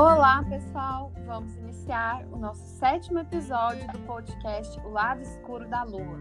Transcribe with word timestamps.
Olá, 0.00 0.42
pessoal! 0.48 1.12
Vamos 1.26 1.54
iniciar 1.56 2.26
o 2.32 2.38
nosso 2.38 2.66
sétimo 2.78 3.18
episódio 3.18 3.86
do 3.92 3.98
podcast 4.06 4.80
O 4.80 4.88
Lado 4.88 5.20
Escuro 5.20 5.68
da 5.68 5.82
Lua. 5.82 6.18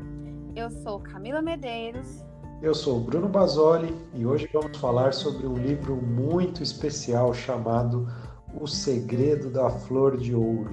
Eu 0.54 0.70
sou 0.70 1.00
Camila 1.00 1.41
Medeiros. 1.41 2.26
Eu 2.62 2.76
sou 2.76 3.00
Bruno 3.00 3.29
Basoli 3.29 3.96
e 4.13 4.26
hoje 4.26 4.50
vamos 4.52 4.78
falar 4.78 5.13
sobre 5.13 5.47
um 5.47 5.54
livro 5.54 5.96
muito 5.96 6.61
especial 6.61 7.34
chamado 7.34 8.05
O 8.54 8.68
Segredo 8.68 9.50
da 9.50 9.70
Flor 9.70 10.18
de 10.18 10.36
Ouro. 10.36 10.71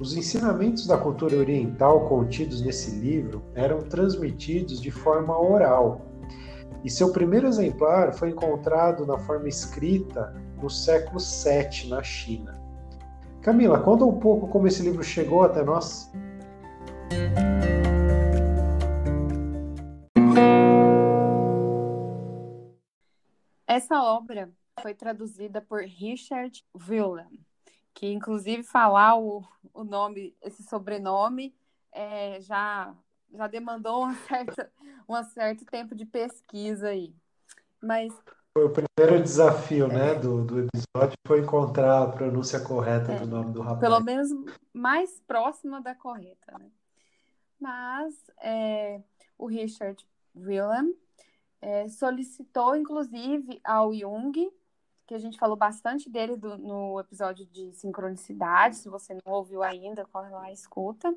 Os 0.00 0.16
ensinamentos 0.16 0.88
da 0.88 0.98
cultura 0.98 1.36
oriental 1.36 2.08
contidos 2.08 2.60
nesse 2.60 2.90
livro 2.98 3.40
eram 3.54 3.82
transmitidos 3.82 4.80
de 4.80 4.90
forma 4.90 5.40
oral, 5.40 6.10
e 6.82 6.90
seu 6.90 7.12
primeiro 7.12 7.46
exemplar 7.46 8.12
foi 8.14 8.30
encontrado 8.30 9.06
na 9.06 9.18
forma 9.18 9.48
escrita 9.48 10.34
no 10.60 10.70
século 10.70 11.18
VII, 11.18 11.88
na 11.88 12.02
China. 12.02 12.60
Camila, 13.42 13.80
conta 13.80 14.04
um 14.04 14.18
pouco 14.18 14.48
como 14.48 14.66
esse 14.66 14.82
livro 14.82 15.02
chegou 15.02 15.42
até 15.42 15.62
nós. 15.62 16.12
Essa 23.66 24.02
obra 24.02 24.50
foi 24.82 24.94
traduzida 24.94 25.60
por 25.60 25.82
Richard 25.82 26.64
Willem, 26.88 27.40
que 27.94 28.12
inclusive 28.12 28.62
falar 28.62 29.18
o, 29.18 29.42
o 29.72 29.84
nome, 29.84 30.36
esse 30.42 30.62
sobrenome, 30.62 31.54
é, 31.92 32.40
já 32.40 32.94
já 33.32 33.46
demandou 33.46 34.06
um 34.06 34.14
certo, 34.26 34.66
um 35.08 35.22
certo 35.24 35.64
tempo 35.64 35.94
de 35.94 36.04
pesquisa 36.04 36.88
aí. 36.88 37.14
Mas 37.80 38.12
foi 38.52 38.64
o 38.64 38.70
primeiro 38.70 39.22
desafio, 39.22 39.86
né, 39.86 39.94
é. 39.94 40.14
né, 40.14 40.14
do, 40.16 40.44
do 40.44 40.58
episódio, 40.60 41.16
foi 41.26 41.40
encontrar 41.40 42.02
a 42.02 42.08
pronúncia 42.08 42.60
correta 42.60 43.12
é, 43.12 43.20
do 43.20 43.26
nome 43.26 43.52
do 43.52 43.60
rapaz. 43.60 43.80
Pelo 43.80 44.00
menos 44.00 44.28
mais 44.72 45.20
próxima 45.26 45.80
da 45.80 45.94
correta, 45.94 46.58
né? 46.58 46.70
Mas 47.60 48.14
é, 48.40 49.00
o 49.38 49.46
Richard 49.46 50.04
Willem 50.34 50.94
é, 51.60 51.88
solicitou, 51.88 52.74
inclusive, 52.74 53.60
ao 53.62 53.92
Jung, 53.94 54.50
que 55.06 55.14
a 55.14 55.18
gente 55.18 55.38
falou 55.38 55.56
bastante 55.56 56.08
dele 56.08 56.36
do, 56.36 56.56
no 56.56 56.98
episódio 56.98 57.44
de 57.46 57.72
sincronicidade, 57.72 58.76
se 58.76 58.88
você 58.88 59.14
não 59.24 59.32
ouviu 59.32 59.62
ainda, 59.62 60.06
corre 60.06 60.30
lá 60.30 60.50
e 60.50 60.54
escuta. 60.54 61.14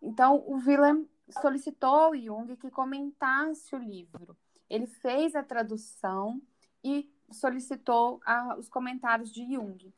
Então, 0.00 0.44
o 0.46 0.56
Willem 0.56 1.08
solicitou 1.40 1.90
ao 1.90 2.16
Jung 2.16 2.56
que 2.56 2.70
comentasse 2.70 3.74
o 3.74 3.78
livro. 3.78 4.36
Ele 4.68 4.86
fez 4.86 5.34
a 5.34 5.42
tradução 5.42 6.40
e 6.88 7.10
solicitou 7.30 8.20
a, 8.24 8.56
os 8.56 8.68
comentários 8.68 9.30
de 9.30 9.44
Jung. 9.52 9.92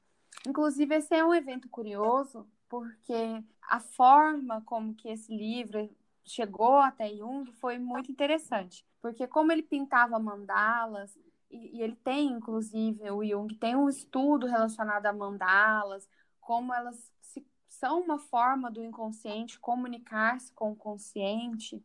Inclusive, 0.47 0.97
esse 0.97 1.15
é 1.15 1.25
um 1.25 1.35
evento 1.35 1.69
curioso, 1.69 2.47
porque 2.69 3.43
a 3.69 3.79
forma 3.79 4.63
como 4.63 4.95
que 4.95 5.09
esse 5.09 5.35
livro 5.35 5.89
chegou 6.25 6.77
até 6.77 7.09
Jung 7.15 7.51
foi 7.53 7.79
muito 7.79 8.11
interessante. 8.11 8.85
Porque 9.01 9.27
como 9.27 9.53
ele 9.53 9.63
pintava 9.63 10.19
mandalas, 10.19 11.17
e, 11.51 11.79
e 11.79 11.83
ele 11.83 11.97
tem, 11.97 12.29
inclusive, 12.29 13.11
o 13.11 13.25
Jung 13.25 13.55
tem 13.57 13.77
um 13.77 13.89
estudo 13.89 14.47
relacionado 14.47 15.07
a 15.07 15.13
mandalas, 15.13 16.09
como 16.41 16.73
elas 16.73 17.13
se, 17.21 17.45
são 17.69 18.01
uma 18.01 18.19
forma 18.19 18.71
do 18.71 18.83
inconsciente 18.83 19.59
comunicar-se 19.59 20.53
com 20.53 20.73
o 20.73 20.77
consciente. 20.77 21.83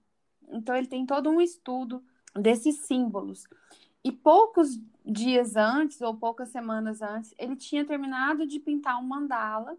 Então, 0.50 0.76
ele 0.76 0.88
tem 0.88 1.06
todo 1.06 1.30
um 1.30 1.42
estudo 1.42 2.03
desses 2.36 2.86
símbolos. 2.86 3.45
E 4.03 4.11
poucos 4.11 4.80
dias 5.06 5.56
antes, 5.56 6.02
ou 6.02 6.16
poucas 6.16 6.50
semanas 6.50 7.02
antes, 7.02 7.34
ele 7.38 7.56
tinha 7.56 7.86
terminado 7.86 8.48
de 8.48 8.59
pintar 8.59 9.00
um 9.00 9.03
mandala 9.03 9.78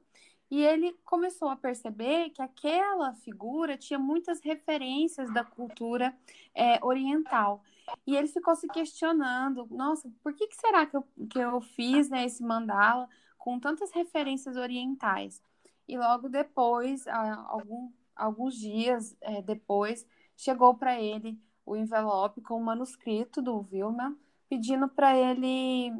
e 0.51 0.63
ele 0.63 0.93
começou 1.05 1.49
a 1.49 1.57
perceber 1.57 2.31
que 2.31 2.41
aquela 2.41 3.13
figura 3.15 3.77
tinha 3.77 3.99
muitas 3.99 4.41
referências 4.41 5.33
da 5.33 5.43
cultura 5.43 6.17
é, 6.55 6.85
oriental. 6.85 7.63
E 8.07 8.17
ele 8.17 8.29
ficou 8.29 8.55
se 8.55 8.69
questionando: 8.69 9.67
nossa, 9.71 10.11
por 10.23 10.33
que, 10.33 10.47
que 10.47 10.57
será 10.57 10.87
que 10.87 10.97
eu, 10.97 11.05
que 11.29 11.39
eu 11.39 11.61
fiz 11.61 12.09
né, 12.09 12.25
esse 12.25 12.43
mandala 12.43 13.09
com 13.37 13.59
tantas 13.59 13.91
referências 13.91 14.57
orientais? 14.57 15.43
E 15.89 15.99
logo 15.99 16.29
depois, 16.29 17.07
algum, 17.09 17.91
alguns 18.15 18.57
dias 18.57 19.17
é, 19.21 19.43
depois, 19.43 20.07
chegou 20.37 20.75
para 20.75 21.01
ele 21.01 21.39
o 21.65 21.77
envelope 21.77 22.41
com 22.41 22.57
o 22.57 22.65
manuscrito 22.65 23.43
do 23.43 23.67
Wilma, 23.73 24.17
pedindo 24.49 24.89
para 24.89 25.17
ele 25.17 25.93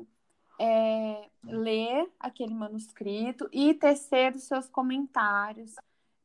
é, 0.59 1.29
ler 1.45 2.11
aquele 2.19 2.55
manuscrito 2.55 3.49
e 3.53 3.75
tecer 3.75 4.35
os 4.35 4.45
seus 4.45 4.69
comentários 4.69 5.75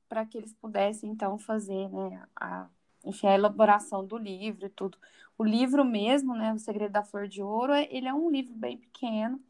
para 0.08 0.26
que 0.26 0.38
eles 0.38 0.54
pudessem 0.54 1.10
então 1.10 1.38
fazer 1.38 1.90
né, 1.90 2.24
a, 2.36 2.68
enfim, 3.06 3.28
a 3.28 3.36
elaboração 3.36 4.06
do 4.06 4.18
livro 4.18 4.66
e 4.66 4.70
tudo. 4.70 4.98
O 5.38 5.44
livro 5.44 5.84
mesmo, 5.84 6.36
né, 6.36 6.54
O 6.54 6.60
Segredo 6.60 6.92
da 6.92 7.04
Flor 7.04 7.28
de 7.28 7.42
Ouro, 7.42 7.74
ele 7.74 8.08
é 8.08 8.14
um 8.14 8.30
livro 8.30 8.54
bem 8.54 8.78
pequeno, 8.78 9.42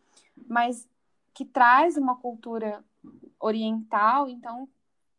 mas 0.47 0.87
que 1.33 1.45
traz 1.45 1.97
uma 1.97 2.15
cultura 2.15 2.83
oriental, 3.39 4.29
então 4.29 4.69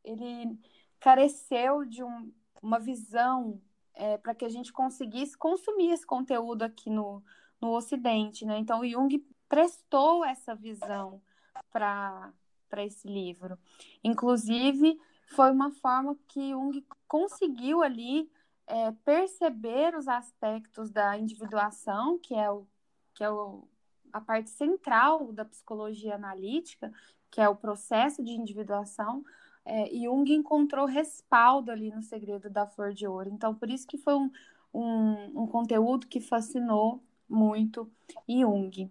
ele 0.05 0.59
careceu 1.01 1.85
de 1.85 2.03
um, 2.03 2.33
uma 2.63 2.79
visão 2.79 3.61
é, 3.95 4.17
para 4.17 4.35
que 4.35 4.45
a 4.45 4.49
gente 4.49 4.73
conseguisse 4.73 5.37
consumir 5.37 5.91
esse 5.91 6.07
conteúdo 6.07 6.63
aqui 6.63 6.89
no, 6.89 7.23
no 7.63 7.71
Ocidente, 7.71 8.45
né? 8.45 8.59
Então, 8.59 8.85
Jung 8.85 9.25
prestou 9.49 10.25
essa 10.25 10.55
visão 10.55 11.23
para 11.71 12.33
esse 12.79 13.07
livro. 13.07 13.57
Inclusive, 14.03 14.99
foi 15.27 15.51
uma 15.51 15.71
forma 15.71 16.17
que 16.27 16.51
Jung 16.51 16.85
conseguiu 17.07 17.83
ali 17.83 18.29
é, 18.67 18.91
perceber 19.05 19.95
os 19.97 20.09
aspectos 20.09 20.91
da 20.91 21.17
individuação, 21.17 22.19
que 22.19 22.35
é, 22.35 22.51
o, 22.51 22.67
que 23.15 23.23
é 23.23 23.31
o, 23.31 23.69
a 24.13 24.21
parte 24.21 24.51
central 24.51 25.33
da 25.33 25.45
psicologia 25.45 26.17
analítica, 26.17 26.93
que 27.31 27.41
é 27.41 27.49
o 27.49 27.57
processo 27.57 28.23
de 28.23 28.33
individuação, 28.33 29.25
é, 29.65 29.87
Jung 29.95 30.31
encontrou 30.33 30.87
respaldo 30.87 31.71
ali 31.71 31.91
no 31.91 32.03
segredo 32.03 32.51
da 32.51 32.67
flor 32.67 32.93
de 32.93 33.07
ouro. 33.07 33.31
Então, 33.31 33.55
por 33.55 33.71
isso 33.71 33.87
que 33.87 33.97
foi 33.97 34.15
um, 34.15 34.31
um, 34.75 35.43
um 35.43 35.47
conteúdo 35.47 36.09
que 36.09 36.21
fascinou 36.21 37.01
muito 37.33 37.91
Jung. 38.29 38.91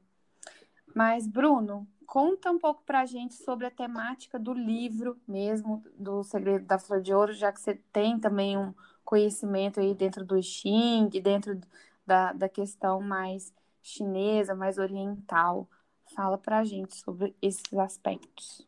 Mas, 0.94 1.28
Bruno, 1.28 1.88
conta 2.06 2.52
um 2.52 2.60
pouco 2.60 2.84
para 2.84 3.02
a 3.02 3.06
gente 3.06 3.36
sobre 3.36 3.66
a 3.66 3.72
temática 3.72 4.38
do 4.38 4.54
livro 4.54 5.18
mesmo, 5.28 5.84
do 5.98 6.24
Segredo 6.24 6.66
da 6.66 6.78
Flor 6.78 7.02
de 7.02 7.14
Ouro, 7.14 7.34
já 7.34 7.52
que 7.52 7.62
você 7.62 7.76
tem 7.94 8.20
também 8.20 8.58
um 8.58 8.74
conhecimento 9.06 9.80
aí 9.80 9.94
dentro 9.94 10.26
do 10.26 10.42
Xing, 10.42 11.10
dentro 11.22 11.60
da, 12.06 12.34
da 12.34 12.50
questão 12.50 13.00
mais 13.00 13.54
chinesa, 13.82 14.54
mais 14.54 14.78
oriental. 14.78 15.70
Fala 16.16 16.38
para 16.38 16.60
a 16.60 16.64
gente 16.66 16.96
sobre 16.98 17.36
esses 17.42 17.74
aspectos. 17.74 18.68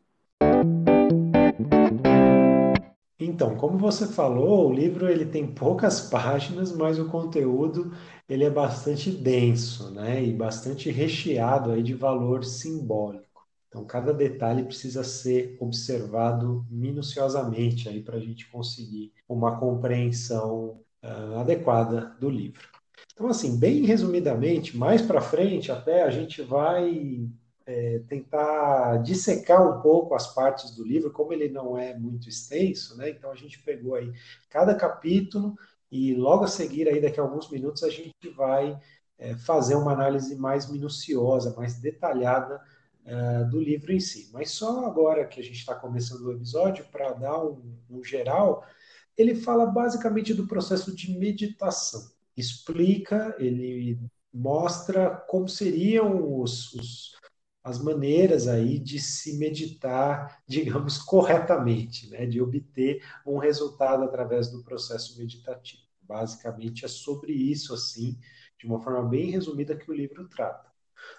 Então, 3.24 3.56
como 3.56 3.78
você 3.78 4.06
falou, 4.06 4.68
o 4.68 4.72
livro 4.72 5.08
ele 5.08 5.26
tem 5.26 5.46
poucas 5.46 6.00
páginas, 6.10 6.72
mas 6.72 6.98
o 6.98 7.08
conteúdo 7.08 7.92
ele 8.28 8.44
é 8.44 8.50
bastante 8.50 9.10
denso, 9.10 9.90
né? 9.90 10.22
E 10.24 10.32
bastante 10.32 10.90
recheado 10.90 11.70
aí 11.72 11.82
de 11.82 11.94
valor 11.94 12.44
simbólico. 12.44 13.24
Então, 13.68 13.84
cada 13.84 14.12
detalhe 14.14 14.62
precisa 14.62 15.02
ser 15.02 15.56
observado 15.60 16.64
minuciosamente 16.70 17.88
aí 17.88 18.02
para 18.02 18.16
a 18.16 18.20
gente 18.20 18.48
conseguir 18.48 19.12
uma 19.28 19.58
compreensão 19.58 20.80
uh, 21.02 21.38
adequada 21.38 22.16
do 22.20 22.30
livro. 22.30 22.68
Então, 23.12 23.28
assim, 23.28 23.58
bem 23.58 23.84
resumidamente, 23.84 24.76
mais 24.76 25.02
para 25.02 25.20
frente 25.20 25.72
até 25.72 26.02
a 26.02 26.10
gente 26.10 26.42
vai 26.42 27.28
é, 27.66 28.00
tentar 28.08 28.98
dissecar 28.98 29.66
um 29.66 29.80
pouco 29.80 30.14
as 30.14 30.34
partes 30.34 30.70
do 30.74 30.84
livro, 30.84 31.10
como 31.10 31.32
ele 31.32 31.48
não 31.48 31.76
é 31.78 31.96
muito 31.96 32.28
extenso, 32.28 32.96
né? 32.96 33.10
Então 33.10 33.30
a 33.30 33.34
gente 33.34 33.62
pegou 33.62 33.94
aí 33.94 34.12
cada 34.50 34.74
capítulo 34.74 35.56
e 35.90 36.14
logo 36.14 36.44
a 36.44 36.48
seguir 36.48 36.88
aí 36.88 37.00
daqui 37.00 37.18
a 37.18 37.22
alguns 37.22 37.50
minutos 37.50 37.82
a 37.82 37.90
gente 37.90 38.28
vai 38.36 38.78
é, 39.18 39.34
fazer 39.36 39.76
uma 39.76 39.92
análise 39.92 40.36
mais 40.36 40.70
minuciosa, 40.70 41.54
mais 41.56 41.76
detalhada 41.80 42.60
é, 43.04 43.44
do 43.44 43.60
livro 43.60 43.92
em 43.92 44.00
si. 44.00 44.28
Mas 44.32 44.50
só 44.50 44.84
agora 44.86 45.26
que 45.26 45.40
a 45.40 45.42
gente 45.42 45.58
está 45.58 45.74
começando 45.74 46.22
o 46.22 46.32
episódio 46.32 46.84
para 46.90 47.12
dar 47.12 47.42
um, 47.42 47.78
um 47.88 48.02
geral, 48.02 48.66
ele 49.16 49.34
fala 49.34 49.66
basicamente 49.66 50.34
do 50.34 50.46
processo 50.46 50.94
de 50.94 51.16
meditação. 51.16 52.12
Explica, 52.36 53.34
ele 53.38 53.98
mostra 54.32 55.10
como 55.28 55.48
seriam 55.48 56.40
os, 56.40 56.74
os 56.74 57.14
as 57.64 57.82
maneiras 57.82 58.46
aí 58.46 58.78
de 58.78 59.00
se 59.00 59.38
meditar, 59.38 60.42
digamos, 60.46 60.98
corretamente, 60.98 62.10
né? 62.10 62.26
de 62.26 62.40
obter 62.40 63.02
um 63.26 63.38
resultado 63.38 64.04
através 64.04 64.50
do 64.50 64.62
processo 64.62 65.18
meditativo. 65.18 65.82
Basicamente 66.02 66.84
é 66.84 66.88
sobre 66.88 67.32
isso, 67.32 67.72
assim, 67.72 68.18
de 68.58 68.66
uma 68.66 68.78
forma 68.78 69.08
bem 69.08 69.30
resumida 69.30 69.74
que 69.74 69.90
o 69.90 69.94
livro 69.94 70.28
trata. 70.28 70.70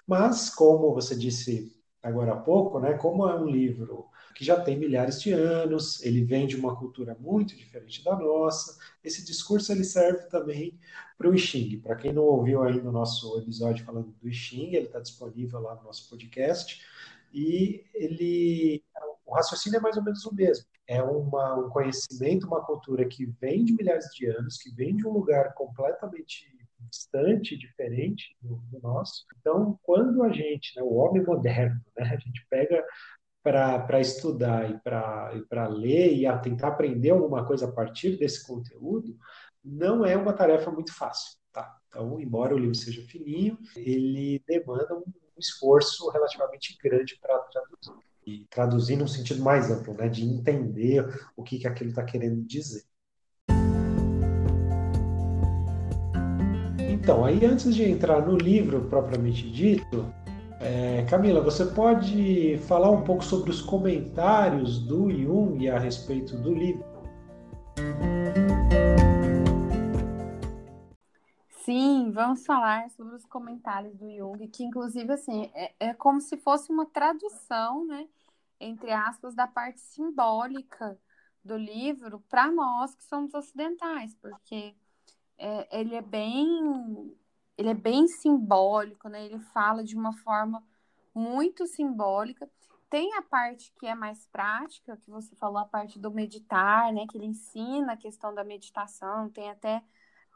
Mas, 0.08 0.50
como 0.52 0.94
você 0.94 1.16
disse 1.16 1.76
agora 2.02 2.34
há 2.34 2.38
pouco, 2.38 2.80
né, 2.80 2.94
como 2.94 3.28
é 3.28 3.36
um 3.36 3.48
livro 3.48 4.08
que 4.36 4.44
já 4.44 4.60
tem 4.60 4.78
milhares 4.78 5.22
de 5.22 5.32
anos, 5.32 6.04
ele 6.04 6.22
vem 6.22 6.46
de 6.46 6.58
uma 6.58 6.76
cultura 6.76 7.16
muito 7.18 7.56
diferente 7.56 8.04
da 8.04 8.18
nossa. 8.18 8.78
Esse 9.02 9.26
discurso 9.26 9.72
ele 9.72 9.86
serve 9.86 10.28
também 10.28 10.78
para 11.18 11.30
o 11.30 11.38
Xing. 11.38 11.80
Para 11.80 11.96
quem 11.96 12.12
não 12.12 12.24
ouviu 12.24 12.62
ainda 12.62 12.90
o 12.90 12.92
nosso 12.92 13.40
episódio 13.40 13.86
falando 13.86 14.14
do 14.22 14.34
Xing, 14.34 14.76
ele 14.76 14.88
está 14.88 15.00
disponível 15.00 15.62
lá 15.62 15.76
no 15.76 15.84
nosso 15.84 16.10
podcast. 16.10 16.86
E 17.34 17.86
ele, 17.94 18.84
o 19.26 19.34
raciocínio 19.34 19.78
é 19.78 19.82
mais 19.82 19.96
ou 19.96 20.04
menos 20.04 20.26
o 20.26 20.36
mesmo. 20.36 20.66
É 20.86 21.02
uma, 21.02 21.56
um 21.56 21.70
conhecimento, 21.70 22.46
uma 22.46 22.64
cultura 22.64 23.06
que 23.06 23.26
vem 23.40 23.64
de 23.64 23.72
milhares 23.72 24.08
de 24.14 24.26
anos, 24.26 24.58
que 24.58 24.70
vem 24.70 24.98
de 24.98 25.08
um 25.08 25.14
lugar 25.14 25.54
completamente 25.54 26.54
distante, 26.90 27.58
diferente 27.58 28.36
do, 28.42 28.56
do 28.70 28.82
nosso. 28.82 29.26
Então, 29.40 29.80
quando 29.82 30.22
a 30.24 30.32
gente, 30.32 30.76
né, 30.76 30.84
o 30.84 30.94
homem 30.94 31.24
moderno, 31.24 31.80
né, 31.98 32.04
a 32.14 32.18
gente 32.18 32.46
pega 32.50 32.84
para 33.46 34.02
estudar 34.02 34.72
e 34.72 34.80
para 34.80 35.68
ler 35.68 36.16
e 36.16 36.26
a 36.26 36.36
tentar 36.36 36.70
aprender 36.70 37.12
alguma 37.12 37.46
coisa 37.46 37.66
a 37.68 37.72
partir 37.72 38.18
desse 38.18 38.44
conteúdo, 38.44 39.16
não 39.64 40.04
é 40.04 40.18
uma 40.18 40.34
tarefa 40.34 40.72
muito 40.72 40.92
fácil. 40.92 41.38
Tá? 41.54 41.78
Então, 41.88 42.20
embora 42.20 42.56
o 42.56 42.58
livro 42.58 42.74
seja 42.74 43.04
fininho, 43.04 43.56
ele 43.76 44.44
demanda 44.48 44.96
um 44.96 45.04
esforço 45.38 46.10
relativamente 46.10 46.76
grande 46.84 47.20
para 47.22 47.38
traduzir. 47.38 47.94
E 48.26 48.48
traduzir 48.50 48.96
num 48.96 49.08
sentido 49.08 49.44
mais 49.44 49.70
amplo, 49.70 49.94
né? 49.94 50.10
de 50.10 50.26
entender 50.26 51.08
o 51.38 51.44
que, 51.44 51.60
que 51.60 51.68
aquilo 51.68 51.92
está 51.92 52.04
querendo 52.04 52.42
dizer. 52.42 52.84
Então, 56.80 57.24
aí 57.24 57.46
antes 57.46 57.76
de 57.76 57.84
entrar 57.84 58.26
no 58.26 58.36
livro 58.36 58.90
propriamente 58.90 59.48
dito, 59.52 60.12
é, 60.66 61.06
Camila, 61.08 61.42
você 61.42 61.64
pode 61.64 62.58
falar 62.68 62.90
um 62.90 63.04
pouco 63.04 63.24
sobre 63.24 63.52
os 63.52 63.62
comentários 63.62 64.80
do 64.80 65.12
Jung 65.12 65.70
a 65.70 65.78
respeito 65.78 66.36
do 66.38 66.52
livro? 66.52 66.84
Sim, 71.64 72.10
vamos 72.12 72.44
falar 72.46 72.90
sobre 72.90 73.16
os 73.16 73.26
comentários 73.26 73.96
do 73.96 74.10
Jung, 74.10 74.48
que 74.48 74.64
inclusive 74.64 75.14
assim 75.14 75.52
é, 75.54 75.72
é 75.80 75.94
como 75.94 76.20
se 76.20 76.36
fosse 76.38 76.72
uma 76.72 76.88
tradução, 76.88 77.86
né, 77.86 78.08
entre 78.60 78.92
aspas, 78.92 79.36
da 79.36 79.46
parte 79.46 79.80
simbólica 79.80 80.98
do 81.44 81.56
livro 81.56 82.24
para 82.28 82.52
nós 82.52 82.96
que 82.96 83.04
somos 83.04 83.36
ocidentais, 83.36 84.16
porque 84.16 84.74
é, 85.38 85.80
ele 85.80 85.94
é 85.94 86.02
bem 86.02 87.16
ele 87.58 87.70
é 87.70 87.74
bem 87.74 88.08
simbólico, 88.08 89.08
né? 89.10 89.26
Ele 89.26 89.40
fala 89.40 89.84
de 89.84 89.96
uma 89.96 90.14
forma 90.14 90.64
muito 91.14 91.66
simbólica. 91.66 92.50
Tem 92.90 93.14
a 93.16 93.22
parte 93.22 93.74
que 93.80 93.88
é 93.88 93.96
mais 93.96 94.28
prática, 94.28 94.98
que 94.98 95.10
você 95.10 95.36
falou, 95.36 95.58
a 95.58 95.66
parte 95.66 95.98
do 96.00 96.12
meditar, 96.12 96.92
né? 96.94 97.06
Que 97.10 97.18
ele 97.18 97.26
ensina 97.26 97.94
a 97.94 97.98
questão 97.98 98.34
da 98.34 98.44
meditação, 98.44 99.30
tem 99.30 99.50
até 99.50 99.84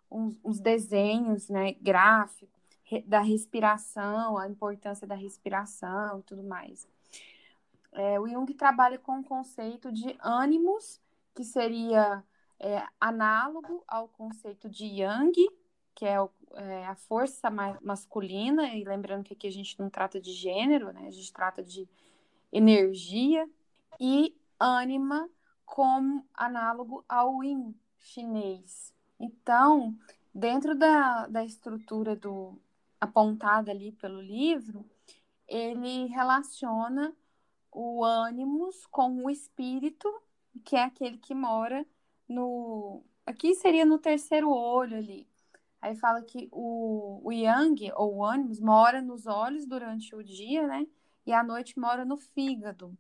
uns, 0.09 0.39
uns 0.43 0.59
desenhos, 0.59 1.49
né? 1.49 1.73
Gráficos 1.73 2.59
da 3.05 3.19
respiração, 3.19 4.37
a 4.37 4.47
importância 4.47 5.05
da 5.05 5.15
respiração 5.15 6.19
e 6.19 6.23
tudo 6.23 6.43
mais. 6.43 6.87
É, 7.91 8.19
o 8.19 8.27
Jung 8.27 8.51
trabalha 8.53 8.97
com 8.97 9.19
o 9.19 9.23
conceito 9.23 9.91
de 9.91 10.17
ânimos, 10.21 10.99
que 11.35 11.43
seria 11.43 12.23
é, 12.59 12.83
análogo 12.99 13.83
ao 13.87 14.07
conceito 14.07 14.69
de 14.69 14.85
Yang, 14.85 15.47
que 15.95 16.05
é, 16.05 16.19
o, 16.19 16.29
é, 16.53 16.85
a 16.85 16.95
força 16.95 17.49
masculina, 17.81 18.73
e 18.75 18.83
lembrando 18.83 19.23
que 19.23 19.33
aqui 19.33 19.47
a 19.47 19.51
gente 19.51 19.79
não 19.79 19.89
trata 19.89 20.19
de 20.19 20.31
gênero, 20.31 20.91
né? 20.91 21.07
A 21.07 21.11
gente 21.11 21.31
trata 21.31 21.63
de 21.63 21.87
energia, 22.51 23.47
e 23.99 24.35
ânima 24.59 25.29
como 25.65 26.25
análogo 26.33 27.03
ao 27.07 27.43
yin 27.43 27.75
chinês. 27.99 28.93
Então, 29.19 29.95
dentro 30.33 30.73
da, 30.73 31.27
da 31.27 31.43
estrutura 31.43 32.15
do 32.15 32.57
apontada 32.99 33.71
ali 33.71 33.91
pelo 33.91 34.21
livro, 34.21 34.85
ele 35.47 36.05
relaciona 36.05 37.13
o 37.71 38.03
ânimos 38.03 38.85
com 38.87 39.23
o 39.25 39.29
espírito, 39.29 40.07
que 40.63 40.75
é 40.75 40.83
aquele 40.83 41.17
que 41.17 41.35
mora 41.35 41.85
no. 42.27 43.03
Aqui 43.25 43.53
seria 43.53 43.85
no 43.85 43.99
terceiro 43.99 44.49
olho 44.49 44.97
ali. 44.97 45.28
Aí 45.81 45.95
fala 45.95 46.21
que 46.21 46.49
o, 46.51 47.21
o 47.23 47.31
yang, 47.31 47.91
ou 47.95 48.17
o 48.17 48.25
ânimos, 48.25 48.59
mora 48.59 49.01
nos 49.01 49.25
olhos 49.25 49.65
durante 49.65 50.13
o 50.15 50.23
dia, 50.23 50.67
né? 50.67 50.85
E 51.25 51.31
à 51.31 51.43
noite 51.43 51.79
mora 51.79 52.03
no 52.03 52.17
fígado, 52.17 52.97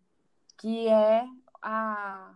que 0.57 0.87
é 0.87 1.27
a. 1.61 2.33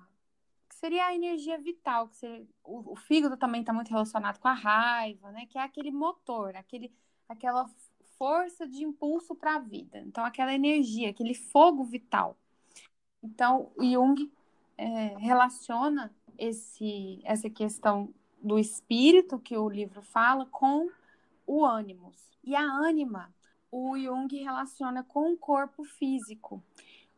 Que 0.67 0.75
seria 0.75 1.05
a 1.05 1.15
energia 1.15 1.57
vital. 1.57 2.09
Que 2.09 2.17
seria, 2.17 2.47
o, 2.63 2.93
o 2.93 2.95
fígado 2.95 3.37
também 3.37 3.61
está 3.61 3.71
muito 3.71 3.89
relacionado 3.89 4.39
com 4.39 4.47
a 4.47 4.53
raiva, 4.53 5.31
né? 5.31 5.45
Que 5.45 5.57
é 5.57 5.61
aquele 5.61 5.91
motor, 5.91 6.55
aquele, 6.55 6.93
aquela 7.29 7.65
força 8.17 8.67
de 8.67 8.83
impulso 8.83 9.35
para 9.35 9.55
a 9.55 9.59
vida. 9.59 9.99
Então, 9.99 10.25
aquela 10.25 10.53
energia, 10.53 11.09
aquele 11.09 11.33
fogo 11.33 11.83
vital. 11.83 12.37
Então, 13.21 13.71
o 13.77 13.83
Jung 13.83 14.31
é, 14.77 15.17
relaciona 15.17 16.13
esse, 16.37 17.21
essa 17.23 17.49
questão 17.49 18.13
do 18.43 18.59
espírito 18.59 19.39
que 19.39 19.57
o 19.57 19.69
livro 19.69 20.01
fala 20.01 20.45
com 20.45 20.89
o 21.47 21.65
ânimos. 21.65 22.29
E 22.43 22.55
a 22.55 22.61
ânima, 22.61 23.33
o 23.71 23.97
Jung 23.97 24.35
relaciona 24.35 25.03
com 25.03 25.31
o 25.31 25.37
corpo 25.37 25.83
físico, 25.83 26.61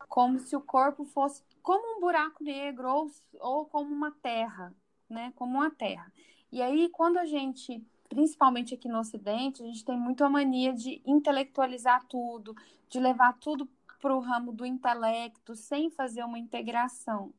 como 0.08 0.38
se 0.38 0.54
o 0.54 0.60
corpo 0.60 1.04
fosse 1.04 1.42
como 1.62 1.96
um 1.96 2.00
buraco 2.00 2.44
negro 2.44 2.88
ou, 2.88 3.10
ou 3.40 3.66
como 3.66 3.92
uma 3.92 4.12
terra, 4.12 4.72
né? 5.10 5.32
Como 5.34 5.58
uma 5.58 5.70
terra. 5.70 6.12
E 6.52 6.62
aí, 6.62 6.88
quando 6.90 7.18
a 7.18 7.26
gente, 7.26 7.84
principalmente 8.08 8.72
aqui 8.72 8.88
no 8.88 9.00
Ocidente, 9.00 9.62
a 9.62 9.66
gente 9.66 9.84
tem 9.84 9.98
muito 9.98 10.22
a 10.22 10.30
mania 10.30 10.72
de 10.72 11.02
intelectualizar 11.04 12.06
tudo, 12.06 12.54
de 12.88 13.00
levar 13.00 13.32
tudo 13.40 13.68
para 14.00 14.14
o 14.14 14.20
ramo 14.20 14.52
do 14.52 14.64
intelecto, 14.64 15.56
sem 15.56 15.90
fazer 15.90 16.22
uma 16.22 16.38
integração. 16.38 17.34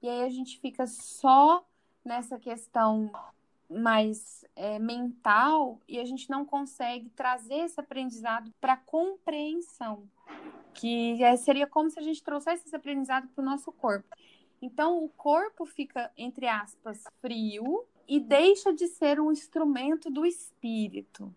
E 0.00 0.08
aí 0.08 0.22
a 0.22 0.30
gente 0.30 0.60
fica 0.60 0.86
só 0.86 1.66
nessa 2.04 2.38
questão 2.38 3.10
mais 3.68 4.44
é, 4.54 4.78
mental 4.78 5.80
e 5.88 5.98
a 5.98 6.04
gente 6.04 6.28
não 6.28 6.44
consegue 6.44 7.08
trazer 7.10 7.56
esse 7.56 7.80
aprendizado 7.80 8.52
para 8.60 8.76
compreensão, 8.76 10.08
que 10.74 11.22
é, 11.22 11.36
seria 11.36 11.66
como 11.66 11.90
se 11.90 11.98
a 11.98 12.02
gente 12.02 12.22
trouxesse 12.22 12.66
esse 12.66 12.76
aprendizado 12.76 13.28
para 13.28 13.42
o 13.42 13.44
nosso 13.44 13.72
corpo. 13.72 14.06
Então, 14.60 15.02
o 15.02 15.08
corpo 15.08 15.66
fica, 15.66 16.10
entre 16.16 16.46
aspas, 16.46 17.04
frio 17.20 17.84
e 18.06 18.20
deixa 18.20 18.72
de 18.72 18.86
ser 18.86 19.20
um 19.20 19.32
instrumento 19.32 20.10
do 20.10 20.24
espírito. 20.24 21.34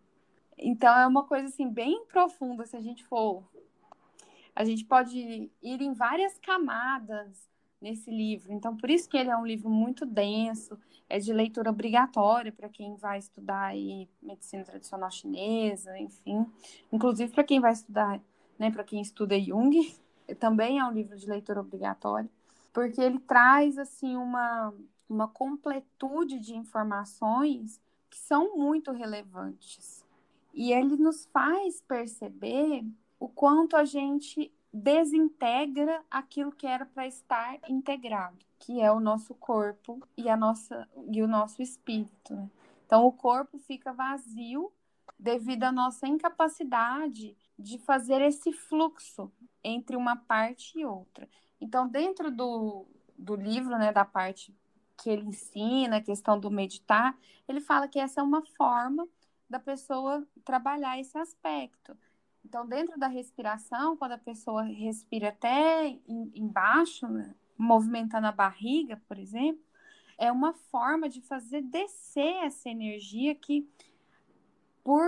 Então, 0.57 0.97
é 0.97 1.05
uma 1.05 1.23
coisa 1.23 1.47
assim 1.47 1.69
bem 1.69 2.05
profunda 2.05 2.65
se 2.65 2.75
a 2.75 2.81
gente 2.81 3.03
for. 3.05 3.43
A 4.55 4.63
gente 4.63 4.85
pode 4.85 5.19
ir 5.61 5.81
em 5.81 5.93
várias 5.93 6.37
camadas 6.39 7.47
nesse 7.81 8.09
livro. 8.09 8.51
Então, 8.51 8.75
por 8.75 8.89
isso 8.89 9.07
que 9.07 9.17
ele 9.17 9.29
é 9.29 9.37
um 9.37 9.45
livro 9.45 9.69
muito 9.69 10.05
denso, 10.05 10.77
é 11.09 11.19
de 11.19 11.31
leitura 11.31 11.69
obrigatória 11.69 12.51
para 12.51 12.69
quem 12.69 12.95
vai 12.95 13.19
estudar 13.19 13.67
aí 13.67 14.09
medicina 14.21 14.63
tradicional 14.63 15.11
chinesa, 15.11 15.97
enfim. 15.97 16.45
Inclusive 16.91 17.31
para 17.31 17.43
quem 17.43 17.59
vai 17.59 17.71
estudar, 17.71 18.19
né, 18.57 18.71
para 18.71 18.83
quem 18.83 19.01
estuda 19.01 19.39
Jung, 19.39 19.95
também 20.39 20.79
é 20.79 20.85
um 20.85 20.91
livro 20.91 21.15
de 21.15 21.27
leitura 21.27 21.61
obrigatória, 21.61 22.29
porque 22.73 23.01
ele 23.01 23.19
traz 23.19 23.77
assim 23.77 24.15
uma 24.15 24.73
uma 25.09 25.27
completude 25.27 26.39
de 26.39 26.55
informações 26.55 27.81
que 28.09 28.17
são 28.17 28.57
muito 28.57 28.91
relevantes. 28.91 30.05
E 30.53 30.71
ele 30.71 30.97
nos 30.97 31.25
faz 31.27 31.81
perceber 31.81 32.85
o 33.19 33.27
quanto 33.27 33.75
a 33.75 33.85
gente 33.85 34.51
desintegra 34.71 36.03
aquilo 36.09 36.51
que 36.51 36.67
era 36.67 36.85
para 36.85 37.07
estar 37.07 37.57
integrado, 37.67 38.37
que 38.59 38.81
é 38.81 38.91
o 38.91 38.99
nosso 38.99 39.33
corpo 39.35 40.01
e 40.15 40.29
a 40.29 40.37
nossa 40.37 40.87
e 41.11 41.21
o 41.21 41.27
nosso 41.27 41.61
espírito. 41.61 42.33
Né? 42.33 42.49
Então 42.85 43.05
o 43.05 43.11
corpo 43.11 43.57
fica 43.57 43.93
vazio 43.93 44.71
devido 45.17 45.63
à 45.63 45.71
nossa 45.71 46.07
incapacidade 46.07 47.35
de 47.57 47.79
fazer 47.79 48.21
esse 48.21 48.51
fluxo 48.51 49.31
entre 49.63 49.95
uma 49.95 50.15
parte 50.15 50.77
e 50.77 50.85
outra. 50.85 51.27
Então 51.59 51.87
dentro 51.87 52.29
do, 52.29 52.85
do 53.17 53.35
livro, 53.35 53.77
né, 53.77 53.91
da 53.91 54.05
parte 54.05 54.53
que 54.97 55.09
ele 55.09 55.27
ensina, 55.27 55.97
a 55.97 56.01
questão 56.01 56.39
do 56.39 56.49
meditar, 56.49 57.17
ele 57.47 57.61
fala 57.61 57.87
que 57.87 57.99
essa 57.99 58.19
é 58.19 58.23
uma 58.23 58.43
forma 58.57 59.07
da 59.49 59.59
pessoa 59.59 60.27
trabalhar 60.43 60.99
esse 60.99 61.17
aspecto 61.17 61.97
então, 62.47 62.65
dentro 62.65 62.97
da 62.97 63.07
respiração, 63.07 63.97
quando 63.97 64.13
a 64.13 64.17
pessoa 64.17 64.63
respira 64.63 65.27
até 65.27 65.99
embaixo, 66.33 67.05
né, 67.05 67.35
movimentando 67.57 68.25
a 68.25 68.31
barriga, 68.31 69.01
por 69.05 69.19
exemplo, 69.19 69.61
é 70.17 70.31
uma 70.31 70.53
forma 70.53 71.09
de 71.09 71.19
fazer 71.19 71.61
descer 71.61 72.45
essa 72.45 72.69
energia 72.69 73.35
que, 73.35 73.69
por 74.81 75.05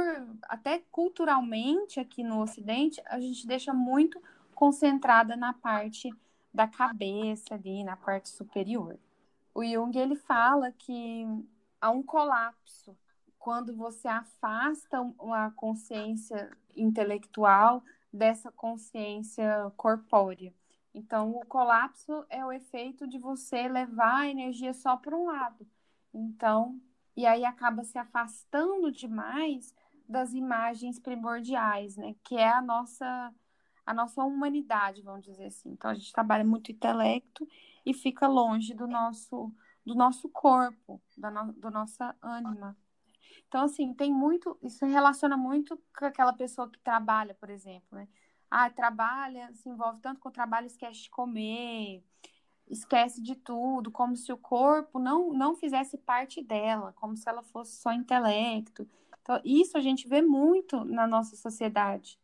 até 0.49 0.79
culturalmente 0.91 1.97
aqui 1.97 2.23
no 2.23 2.41
Ocidente, 2.41 3.01
a 3.05 3.21
gente 3.21 3.47
deixa 3.47 3.73
muito 3.73 4.21
concentrada 4.53 5.37
na 5.37 5.53
parte 5.53 6.13
da 6.53 6.67
cabeça 6.67 7.55
ali, 7.55 7.85
na 7.85 7.95
parte 7.95 8.27
superior. 8.27 8.99
O 9.55 9.63
Jung 9.63 9.97
ele 9.97 10.17
fala 10.17 10.73
que 10.73 11.25
há 11.79 11.89
um 11.89 12.03
colapso 12.03 12.97
quando 13.39 13.75
você 13.75 14.07
afasta 14.07 15.01
uma 15.01 15.49
consciência 15.51 16.51
intelectual 16.75 17.83
dessa 18.11 18.51
consciência 18.51 19.71
corpórea. 19.77 20.53
Então, 20.93 21.31
o 21.31 21.45
colapso 21.45 22.25
é 22.29 22.45
o 22.45 22.51
efeito 22.51 23.07
de 23.07 23.17
você 23.17 23.67
levar 23.67 24.21
a 24.21 24.27
energia 24.27 24.73
só 24.73 24.97
para 24.97 25.15
um 25.15 25.25
lado. 25.25 25.65
Então, 26.13 26.79
e 27.15 27.25
aí 27.25 27.45
acaba 27.45 27.83
se 27.83 27.97
afastando 27.97 28.91
demais 28.91 29.73
das 30.07 30.33
imagens 30.33 30.99
primordiais, 30.99 31.95
né? 31.95 32.15
Que 32.23 32.35
é 32.35 32.49
a 32.49 32.61
nossa 32.61 33.33
a 33.85 33.93
nossa 33.93 34.23
humanidade, 34.23 35.01
vamos 35.01 35.25
dizer 35.25 35.47
assim. 35.47 35.71
Então 35.71 35.89
a 35.89 35.95
gente 35.95 36.13
trabalha 36.13 36.43
muito 36.43 36.71
intelecto 36.71 37.47
e 37.83 37.93
fica 37.93 38.27
longe 38.27 38.73
do 38.73 38.87
nosso 38.87 39.51
do 39.85 39.95
nosso 39.95 40.29
corpo, 40.29 41.01
da 41.17 41.31
no, 41.31 41.53
do 41.53 41.71
nossa 41.71 42.15
ânima. 42.21 42.77
Então 43.47 43.63
assim, 43.63 43.93
tem 43.93 44.11
muito, 44.11 44.57
isso 44.61 44.85
relaciona 44.85 45.37
muito 45.37 45.79
com 45.97 46.05
aquela 46.05 46.33
pessoa 46.33 46.69
que 46.69 46.79
trabalha, 46.79 47.33
por 47.35 47.49
exemplo, 47.49 47.87
né? 47.91 48.07
Ah, 48.51 48.69
trabalha, 48.69 49.51
se 49.53 49.69
envolve 49.69 49.99
tanto 50.01 50.19
com 50.19 50.29
o 50.29 50.31
trabalho, 50.31 50.65
esquece 50.65 51.03
de 51.03 51.09
comer, 51.09 52.03
esquece 52.69 53.21
de 53.21 53.35
tudo, 53.35 53.91
como 53.91 54.15
se 54.15 54.31
o 54.31 54.37
corpo 54.37 54.99
não, 54.99 55.33
não 55.33 55.55
fizesse 55.55 55.97
parte 55.97 56.41
dela, 56.41 56.93
como 56.93 57.17
se 57.17 57.27
ela 57.27 57.43
fosse 57.43 57.81
só 57.81 57.91
intelecto. 57.91 58.87
Então, 59.21 59.41
isso 59.43 59.77
a 59.77 59.81
gente 59.81 60.07
vê 60.07 60.21
muito 60.21 60.83
na 60.85 61.05
nossa 61.07 61.35
sociedade 61.35 62.19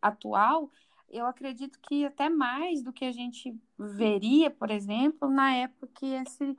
atual. 0.00 0.70
Eu 1.08 1.26
acredito 1.26 1.78
que 1.80 2.04
até 2.06 2.28
mais 2.28 2.82
do 2.82 2.92
que 2.92 3.04
a 3.04 3.12
gente 3.12 3.56
veria, 3.78 4.50
por 4.50 4.70
exemplo, 4.70 5.28
na 5.28 5.54
época 5.54 5.88
que 5.94 6.06
esse, 6.06 6.56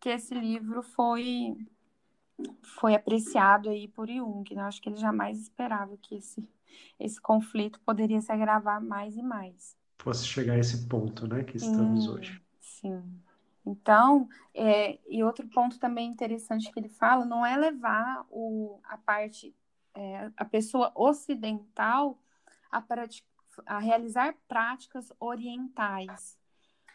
que 0.00 0.08
esse 0.08 0.34
livro 0.34 0.82
foi 0.82 1.56
foi 2.82 2.96
apreciado 2.96 3.70
aí 3.70 3.86
por 3.86 4.08
Jung. 4.08 4.52
Né? 4.52 4.62
Acho 4.62 4.82
que 4.82 4.88
ele 4.88 4.96
jamais 4.96 5.38
esperava 5.38 5.96
que 5.96 6.16
esse, 6.16 6.44
esse 6.98 7.20
conflito 7.20 7.78
poderia 7.86 8.20
se 8.20 8.32
agravar 8.32 8.82
mais 8.82 9.16
e 9.16 9.22
mais. 9.22 9.76
Fosse 10.00 10.26
chegar 10.26 10.54
a 10.54 10.58
esse 10.58 10.88
ponto, 10.88 11.28
né, 11.28 11.44
que 11.44 11.56
estamos 11.56 12.08
hoje. 12.08 12.42
Sim. 12.60 13.00
Então, 13.64 14.28
é, 14.52 14.98
e 15.08 15.22
outro 15.22 15.46
ponto 15.46 15.78
também 15.78 16.10
interessante 16.10 16.72
que 16.72 16.80
ele 16.80 16.88
fala, 16.88 17.24
não 17.24 17.46
é 17.46 17.56
levar 17.56 18.26
o, 18.28 18.80
a 18.82 18.98
parte, 18.98 19.54
é, 19.94 20.32
a 20.36 20.44
pessoa 20.44 20.90
ocidental 20.96 22.18
a, 22.68 22.82
a 23.64 23.78
realizar 23.78 24.34
práticas 24.48 25.12
orientais, 25.20 26.36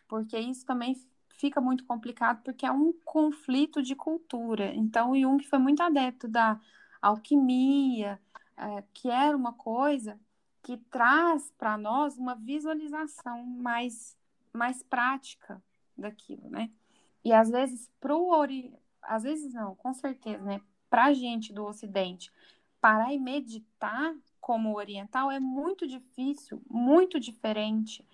porque 0.05 0.37
isso 0.37 0.65
também 0.65 0.93
fica 1.37 1.61
muito 1.61 1.85
complicado, 1.85 2.41
porque 2.43 2.65
é 2.65 2.71
um 2.71 2.91
conflito 3.05 3.81
de 3.81 3.95
cultura. 3.95 4.73
Então, 4.73 5.11
o 5.11 5.19
Jung 5.19 5.43
foi 5.43 5.59
muito 5.59 5.81
adepto 5.81 6.27
da 6.27 6.59
alquimia, 7.01 8.19
é, 8.57 8.83
que 8.93 9.09
era 9.09 9.37
uma 9.37 9.53
coisa 9.53 10.19
que 10.63 10.77
traz 10.77 11.53
para 11.57 11.77
nós 11.77 12.17
uma 12.17 12.35
visualização 12.35 13.45
mais, 13.45 14.17
mais 14.51 14.83
prática 14.83 15.63
daquilo, 15.95 16.49
né? 16.49 16.69
E 17.23 17.31
às 17.31 17.49
vezes 17.49 17.89
pro 17.99 18.27
ori... 18.27 18.73
às 19.01 19.23
vezes 19.23 19.53
não, 19.53 19.75
com 19.75 19.93
certeza, 19.93 20.43
né? 20.43 20.59
Pra 20.89 21.13
gente 21.13 21.53
do 21.53 21.65
ocidente, 21.65 22.31
parar 22.81 23.13
e 23.13 23.19
meditar 23.19 24.13
como 24.41 24.75
oriental 24.75 25.29
é 25.29 25.39
muito 25.39 25.85
difícil, 25.87 26.61
muito 26.69 27.19
diferente, 27.19 28.05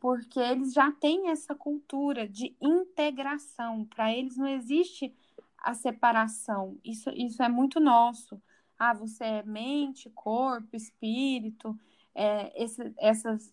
porque 0.00 0.38
eles 0.38 0.72
já 0.72 0.90
têm 0.92 1.30
essa 1.30 1.54
cultura 1.54 2.28
de 2.28 2.56
integração. 2.60 3.84
Para 3.84 4.12
eles 4.12 4.36
não 4.36 4.46
existe 4.46 5.14
a 5.58 5.74
separação. 5.74 6.78
Isso, 6.84 7.10
isso 7.10 7.42
é 7.42 7.48
muito 7.48 7.80
nosso. 7.80 8.40
Ah, 8.78 8.94
você 8.94 9.24
é 9.24 9.42
mente, 9.42 10.10
corpo, 10.10 10.76
espírito. 10.76 11.78
É, 12.14 12.62
esse, 12.62 12.92
essas 12.98 13.52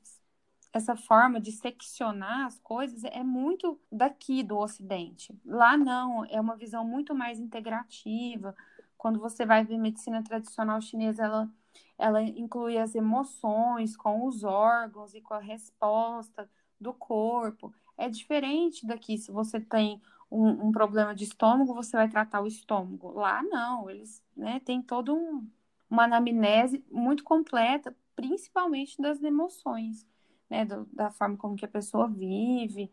essa 0.74 0.96
forma 0.96 1.40
de 1.40 1.52
seccionar 1.52 2.48
as 2.48 2.58
coisas 2.60 3.04
é 3.04 3.24
muito 3.24 3.80
daqui 3.92 4.42
do 4.42 4.58
Ocidente. 4.58 5.32
Lá 5.46 5.78
não, 5.78 6.26
é 6.26 6.42
uma 6.42 6.56
visão 6.58 6.84
muito 6.84 7.14
mais 7.14 7.40
integrativa. 7.40 8.56
Quando 9.04 9.20
você 9.20 9.46
vai 9.46 9.66
ver 9.66 9.78
medicina 9.78 10.24
tradicional 10.24 10.80
chinesa, 10.80 11.26
ela, 11.26 11.52
ela 11.98 12.24
inclui 12.24 12.78
as 12.78 12.96
emoções 12.96 13.98
com 13.98 14.26
os 14.26 14.46
órgãos 14.46 15.14
e 15.14 15.20
com 15.20 15.34
a 15.34 15.42
resposta 15.42 16.50
do 16.80 16.94
corpo. 16.94 17.74
É 17.98 18.08
diferente 18.08 18.88
daqui. 18.88 19.18
Se 19.18 19.30
você 19.30 19.60
tem 19.60 20.02
um, 20.32 20.68
um 20.68 20.72
problema 20.72 21.14
de 21.14 21.26
estômago, 21.26 21.74
você 21.74 21.98
vai 21.98 22.08
tratar 22.08 22.40
o 22.40 22.48
estômago. 22.48 23.12
Lá 23.12 23.44
não, 23.44 23.90
eles 23.90 24.24
né, 24.38 24.62
têm 24.62 24.82
toda 24.82 25.14
um, 25.14 25.46
uma 25.90 26.06
anamnese 26.06 26.82
muito 26.90 27.26
completa, 27.26 27.94
principalmente 28.16 29.02
das 29.02 29.22
emoções 29.22 30.08
né, 30.50 30.64
do, 30.64 30.88
da 30.94 31.12
forma 31.12 31.36
como 31.36 31.58
que 31.58 31.66
a 31.66 31.68
pessoa 31.68 32.08
vive 32.08 32.90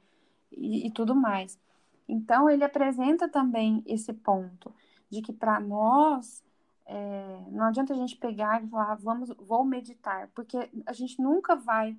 e, 0.50 0.88
e 0.88 0.90
tudo 0.90 1.14
mais. 1.14 1.56
Então, 2.08 2.50
ele 2.50 2.64
apresenta 2.64 3.28
também 3.28 3.84
esse 3.86 4.12
ponto 4.12 4.74
de 5.10 5.20
que 5.20 5.32
para 5.32 5.58
nós 5.60 6.42
é, 6.86 7.44
não 7.50 7.66
adianta 7.66 7.92
a 7.92 7.96
gente 7.96 8.16
pegar 8.16 8.62
e 8.62 8.68
falar, 8.68 8.94
vamos, 8.96 9.28
vou 9.38 9.64
meditar, 9.64 10.28
porque 10.34 10.70
a 10.86 10.92
gente 10.92 11.20
nunca 11.20 11.54
vai 11.54 11.96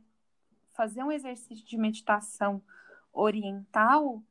fazer 0.74 1.03
um 1.03 1.12
exercício 1.12 1.65
de 1.65 1.77
meditação 1.77 2.62
oriental 3.13 4.22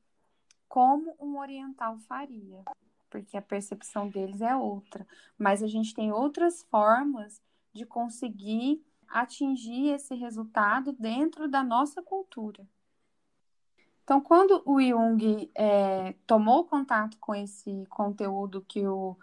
como 0.69 1.15
um 1.19 1.39
oriental 1.39 1.99
faria, 2.01 2.63
porque 3.09 3.37
a 3.37 3.43
percepção 3.43 4.09
deles 4.09 4.41
é 4.41 4.55
outra. 4.55 5.07
Mas 5.39 5.63
a 5.63 5.67
gente 5.67 5.95
tem 5.95 6.13
outras 6.13 6.63
formas 6.65 7.41
de 7.73 7.85
conseguir 7.85 8.85
atingir 9.09 9.89
esse 9.89 10.15
resultado 10.15 10.93
dentro 10.93 11.49
da 11.49 11.65
nossa 11.65 12.03
cultura. 12.03 12.67
Então, 14.11 14.21
quando 14.21 14.61
o 14.67 14.83
Jung 14.83 15.49
é, 15.55 16.15
tomou 16.27 16.65
contato 16.65 17.17
com 17.21 17.33
esse 17.33 17.87
conteúdo 17.89 18.61
que 18.61 18.85
o, 18.85 19.17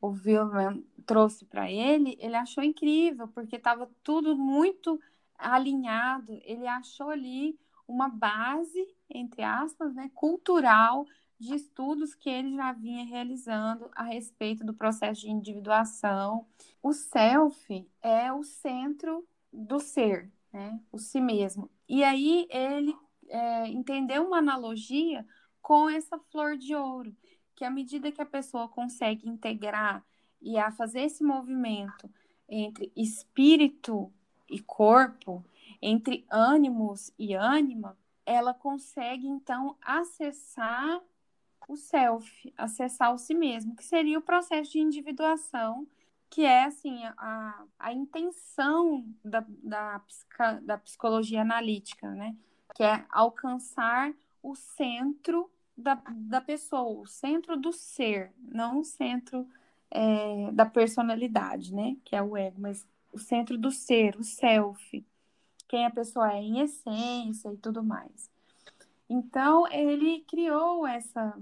o 0.00 0.08
Wilman 0.08 0.84
trouxe 1.06 1.44
para 1.44 1.70
ele, 1.70 2.18
ele 2.18 2.34
achou 2.34 2.64
incrível, 2.64 3.28
porque 3.28 3.54
estava 3.54 3.88
tudo 4.02 4.36
muito 4.36 5.00
alinhado. 5.38 6.40
Ele 6.42 6.66
achou 6.66 7.10
ali 7.10 7.56
uma 7.86 8.08
base, 8.08 8.84
entre 9.08 9.44
aspas, 9.44 9.94
né, 9.94 10.10
cultural 10.12 11.06
de 11.38 11.54
estudos 11.54 12.12
que 12.12 12.28
ele 12.28 12.56
já 12.56 12.72
vinha 12.72 13.04
realizando 13.04 13.88
a 13.94 14.02
respeito 14.02 14.64
do 14.64 14.74
processo 14.74 15.20
de 15.20 15.30
individuação. 15.30 16.48
O 16.82 16.92
self 16.92 17.88
é 18.02 18.32
o 18.32 18.42
centro 18.42 19.24
do 19.52 19.78
ser, 19.78 20.32
né? 20.52 20.80
O 20.90 20.98
si 20.98 21.20
mesmo. 21.20 21.70
E 21.88 22.02
aí 22.02 22.48
ele 22.50 22.92
é, 23.32 23.66
entendeu 23.68 24.26
uma 24.26 24.38
analogia 24.38 25.26
com 25.62 25.88
essa 25.88 26.18
flor 26.30 26.56
de 26.56 26.74
ouro, 26.74 27.16
que 27.56 27.64
à 27.64 27.70
medida 27.70 28.12
que 28.12 28.20
a 28.20 28.26
pessoa 28.26 28.68
consegue 28.68 29.28
integrar 29.28 30.04
e 30.40 30.58
a 30.58 30.70
fazer 30.70 31.00
esse 31.00 31.24
movimento 31.24 32.10
entre 32.48 32.92
espírito 32.94 34.12
e 34.50 34.60
corpo, 34.60 35.44
entre 35.80 36.26
ânimos 36.30 37.10
e 37.18 37.32
ânima, 37.32 37.96
ela 38.26 38.52
consegue 38.52 39.26
então 39.26 39.76
acessar 39.80 41.00
o 41.66 41.76
self, 41.76 42.52
acessar 42.56 43.14
o 43.14 43.18
si 43.18 43.34
mesmo, 43.34 43.74
que 43.74 43.84
seria 43.84 44.18
o 44.18 44.22
processo 44.22 44.72
de 44.72 44.80
individuação 44.80 45.86
que 46.28 46.46
é 46.46 46.64
assim 46.64 47.04
a, 47.18 47.64
a 47.78 47.92
intenção 47.92 49.04
da, 49.22 49.44
da, 49.62 50.00
da 50.62 50.78
psicologia 50.78 51.42
analítica, 51.42 52.10
né? 52.10 52.34
Que 52.74 52.82
é 52.82 53.04
alcançar 53.10 54.12
o 54.42 54.54
centro 54.54 55.50
da, 55.76 56.00
da 56.10 56.40
pessoa, 56.40 57.02
o 57.02 57.06
centro 57.06 57.56
do 57.56 57.72
ser, 57.72 58.32
não 58.38 58.80
o 58.80 58.84
centro 58.84 59.46
é, 59.90 60.50
da 60.52 60.66
personalidade, 60.66 61.74
né? 61.74 61.96
Que 62.04 62.16
é 62.16 62.22
o 62.22 62.36
ego, 62.36 62.60
mas 62.60 62.86
o 63.12 63.18
centro 63.18 63.58
do 63.58 63.70
ser, 63.70 64.16
o 64.16 64.24
self, 64.24 65.04
quem 65.68 65.86
a 65.86 65.90
pessoa 65.90 66.32
é 66.32 66.40
em 66.40 66.60
essência 66.60 67.52
e 67.52 67.56
tudo 67.56 67.82
mais. 67.82 68.30
Então 69.08 69.66
ele 69.70 70.20
criou 70.20 70.86
essa, 70.86 71.38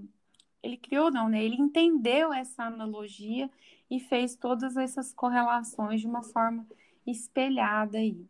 ele 0.63 0.77
criou 0.77 1.11
não, 1.11 1.29
né? 1.29 1.43
Ele 1.43 1.57
entendeu 1.57 2.33
essa 2.33 2.65
analogia 2.65 3.49
e 3.91 4.01
fez 4.01 4.37
todas 4.37 4.77
essas 4.77 5.13
correlações 5.13 6.01
de 6.01 6.07
uma 6.07 6.23
forma 6.23 6.67
espelhada 7.07 7.99
aí. 7.99 8.27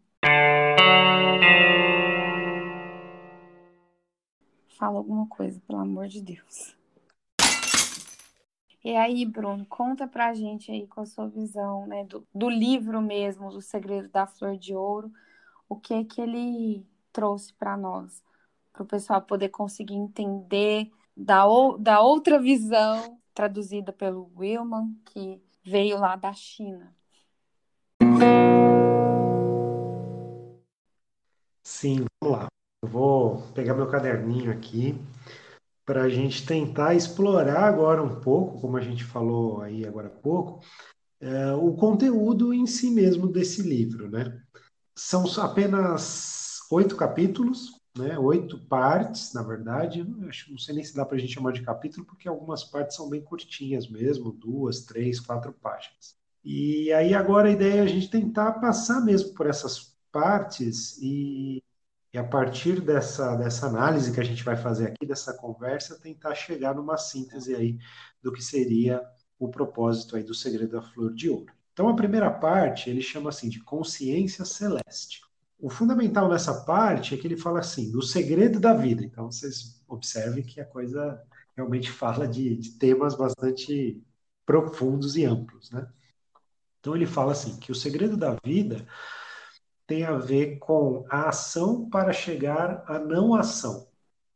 Fala 4.81 4.97
alguma 4.97 5.27
coisa, 5.27 5.61
pelo 5.67 5.79
amor 5.79 6.09
de 6.09 6.23
Deus. 6.23 6.75
E 8.83 8.97
aí, 8.97 9.27
Bruno, 9.27 9.67
conta 9.67 10.09
pra 10.09 10.33
gente 10.33 10.73
aí 10.73 10.87
com 10.87 11.03
a 11.03 11.07
sua 11.07 11.29
visão, 11.29 11.87
né, 11.87 12.03
do, 12.05 12.27
do 12.35 12.49
livro 12.49 13.03
mesmo, 13.03 13.51
do 13.51 13.61
Segredo 13.61 14.09
da 14.09 14.27
Flor 14.27 14.57
de 14.57 14.75
Ouro, 14.75 15.13
o 15.69 15.77
que 15.77 16.03
que 16.07 16.23
ele 16.23 16.87
trouxe 17.13 17.53
para 17.53 17.77
nós, 17.77 18.23
para 18.73 18.83
o 18.83 18.87
pessoal 18.87 19.21
poder 19.21 19.51
conseguir 19.51 19.97
entender 19.97 20.91
da, 21.15 21.45
da 21.79 22.01
outra 22.01 22.41
visão 22.41 23.21
traduzida 23.35 23.93
pelo 23.93 24.33
Willman, 24.35 24.97
que 25.05 25.43
veio 25.63 25.99
lá 25.99 26.17
da 26.17 26.33
China. 26.33 26.97
Sim, 31.63 32.07
vamos 32.23 32.39
lá. 32.39 32.60
Eu 32.83 32.89
vou 32.89 33.43
pegar 33.53 33.75
meu 33.75 33.87
caderninho 33.91 34.51
aqui 34.51 34.99
para 35.85 36.05
a 36.05 36.09
gente 36.09 36.47
tentar 36.47 36.95
explorar 36.95 37.65
agora 37.65 38.03
um 38.03 38.21
pouco, 38.21 38.59
como 38.59 38.77
a 38.77 38.81
gente 38.81 39.05
falou 39.05 39.61
aí 39.61 39.87
agora 39.87 40.07
há 40.07 40.11
pouco, 40.11 40.65
é, 41.21 41.53
o 41.53 41.75
conteúdo 41.75 42.55
em 42.55 42.67
si 42.67 42.91
mesmo 42.91 43.27
desse 43.27 43.61
livro, 43.61 44.11
né? 44.11 44.41
São 44.97 45.27
apenas 45.43 46.61
oito 46.71 46.97
capítulos, 46.97 47.79
né? 47.99 48.19
Oito 48.19 48.59
partes, 48.67 49.35
na 49.35 49.43
verdade. 49.43 50.07
Acho, 50.27 50.51
não 50.51 50.59
sei 50.59 50.75
nem 50.75 50.85
se 50.85 50.95
dá 50.95 51.05
para 51.05 51.17
a 51.17 51.21
gente 51.21 51.35
chamar 51.35 51.53
de 51.53 51.63
capítulo, 51.63 52.07
porque 52.07 52.29
algumas 52.29 52.65
partes 52.65 52.97
são 52.97 53.11
bem 53.11 53.21
curtinhas 53.21 53.89
mesmo, 53.91 54.33
duas, 54.33 54.87
três, 54.87 55.21
quatro 55.21 55.53
páginas. 55.53 56.17
E 56.43 56.91
aí 56.95 57.13
agora 57.13 57.49
a 57.49 57.53
ideia 57.53 57.81
é 57.81 57.83
a 57.83 57.87
gente 57.87 58.09
tentar 58.09 58.53
passar 58.53 59.05
mesmo 59.05 59.35
por 59.35 59.47
essas 59.47 59.95
partes 60.11 60.99
e, 61.03 61.63
e 62.12 62.19
a 62.19 62.25
partir 62.25 62.81
dessa, 62.81 63.37
dessa 63.37 63.67
análise 63.67 64.12
que 64.12 64.21
a 64.21 64.25
gente 64.25 64.43
vai 64.43 64.57
fazer 64.57 64.88
aqui, 64.88 65.07
dessa 65.07 65.33
conversa, 65.35 65.99
tentar 66.00 66.35
chegar 66.35 66.75
numa 66.75 66.97
síntese 66.97 67.55
aí 67.55 67.79
do 68.21 68.33
que 68.33 68.43
seria 68.43 69.00
o 69.38 69.49
propósito 69.49 70.17
aí 70.17 70.23
do 70.23 70.35
segredo 70.35 70.73
da 70.73 70.83
flor 70.83 71.14
de 71.14 71.31
ouro. 71.31 71.52
Então 71.73 71.88
a 71.88 71.95
primeira 71.95 72.31
parte 72.31 72.90
ele 72.90 73.00
chama 73.00 73.31
assim 73.31 73.49
de 73.49 73.62
consciência 73.62 74.45
celeste. 74.45 75.21
O 75.59 75.71
fundamental 75.71 76.29
nessa 76.29 76.64
parte 76.64 77.14
é 77.14 77.19
que 77.19 77.26
ele 77.26 77.37
fala 77.37 77.61
assim 77.61 77.93
do 77.93 78.02
segredo 78.02 78.59
da 78.59 78.75
vida. 78.75 79.05
Então 79.05 79.31
vocês 79.31 79.81
observem 79.87 80.43
que 80.43 80.61
a 80.61 80.64
coisa 80.64 81.23
realmente 81.57 81.90
fala 81.93 82.26
de, 82.26 82.57
de 82.57 82.73
temas 82.73 83.14
bastante 83.14 84.02
profundos 84.45 85.17
e 85.17 85.25
amplos, 85.25 85.71
né? 85.71 85.88
Então 86.81 86.97
ele 86.97 87.07
fala 87.07 87.33
assim 87.33 87.59
que 87.59 87.71
o 87.71 87.75
segredo 87.75 88.17
da 88.17 88.37
vida 88.45 88.87
tem 89.91 90.05
a 90.05 90.17
ver 90.17 90.61
com 90.61 91.05
a 91.11 91.31
ação 91.31 91.91
para 91.91 92.13
chegar 92.13 92.85
à 92.87 92.97
não 92.97 93.35
ação. 93.35 93.89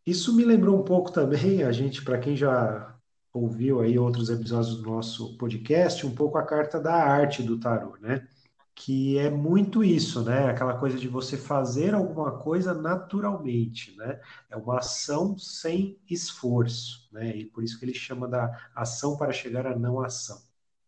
Isso 0.05 0.35
me 0.35 0.45
lembrou 0.45 0.77
um 0.81 0.83
pouco 0.83 1.13
também, 1.13 1.63
a 1.63 1.71
gente, 1.71 2.05
para 2.05 2.19
quem 2.19 2.35
já 2.35 2.93
ouviu 3.33 3.81
aí 3.81 3.97
outros 3.97 4.31
episódios 4.31 4.79
do 4.79 4.91
nosso 4.91 5.39
podcast, 5.39 6.05
um 6.05 6.13
pouco 6.13 6.39
a 6.39 6.43
carta 6.45 6.81
da 6.81 6.93
arte 6.93 7.41
do 7.41 7.57
tarô, 7.61 7.97
né? 8.01 8.27
Que 8.75 9.17
é 9.17 9.31
muito 9.31 9.85
isso, 9.85 10.25
né? 10.25 10.49
Aquela 10.49 10.77
coisa 10.77 10.99
de 10.99 11.07
você 11.07 11.37
fazer 11.37 11.95
alguma 11.95 12.33
coisa 12.33 12.75
naturalmente, 12.75 13.97
né? 13.97 14.21
É 14.51 14.57
uma 14.57 14.79
ação 14.79 15.39
sem 15.39 16.01
esforço, 16.11 17.09
né? 17.13 17.29
E 17.37 17.45
por 17.45 17.63
isso 17.63 17.79
que 17.79 17.85
ele 17.85 17.95
chama 17.95 18.27
da 18.27 18.51
ação 18.75 19.17
para 19.17 19.33
chegar 19.33 19.69
à 19.69 19.79
não 19.79 20.01
ação 20.01 20.43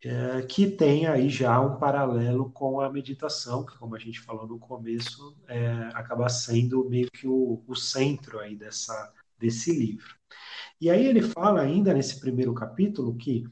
é, 0.05 0.43
que 0.43 0.71
tem 0.71 1.07
aí 1.07 1.29
já 1.29 1.61
um 1.61 1.79
paralelo 1.79 2.51
com 2.51 2.81
a 2.81 2.91
meditação, 2.91 3.65
que 3.65 3.77
como 3.79 3.95
a 3.97 3.99
gente 3.99 4.21
falou 4.21 4.47
no 4.47 4.59
começo, 4.59 5.37
é, 5.49 5.91
acaba 5.95 6.29
sendo 6.29 6.89
meio 6.89 7.11
que 7.11 7.27
o, 7.27 7.63
o 7.67 7.75
centro 7.75 8.39
aí 8.39 8.57
dessa, 8.57 9.13
desse 9.39 9.73
livro. 9.73 10.15
E 10.81 10.91
aí 10.91 11.07
ele 11.07 11.23
fala 11.23 11.61
ainda 11.63 11.95
nesse 11.95 12.21
primeiro 12.21 12.55
capítulo 12.55 13.17
que 13.17 13.45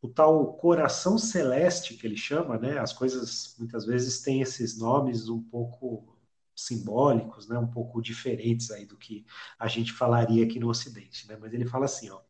o 0.00 0.08
tal 0.08 0.54
coração 0.54 1.18
celeste 1.18 1.96
que 1.96 2.06
ele 2.06 2.16
chama, 2.16 2.58
né? 2.58 2.78
As 2.78 2.92
coisas 2.92 3.56
muitas 3.58 3.84
vezes 3.86 4.20
têm 4.22 4.40
esses 4.42 4.78
nomes 4.78 5.28
um 5.28 5.42
pouco 5.42 6.16
simbólicos, 6.54 7.48
né? 7.48 7.58
Um 7.58 7.66
pouco 7.66 8.00
diferentes 8.00 8.70
aí 8.70 8.86
do 8.86 8.96
que 8.96 9.26
a 9.58 9.68
gente 9.68 9.92
falaria 9.92 10.44
aqui 10.44 10.58
no 10.58 10.68
Ocidente, 10.68 11.28
né? 11.28 11.36
Mas 11.40 11.52
ele 11.52 11.66
fala 11.66 11.84
assim, 11.86 12.10
ó: 12.10 12.20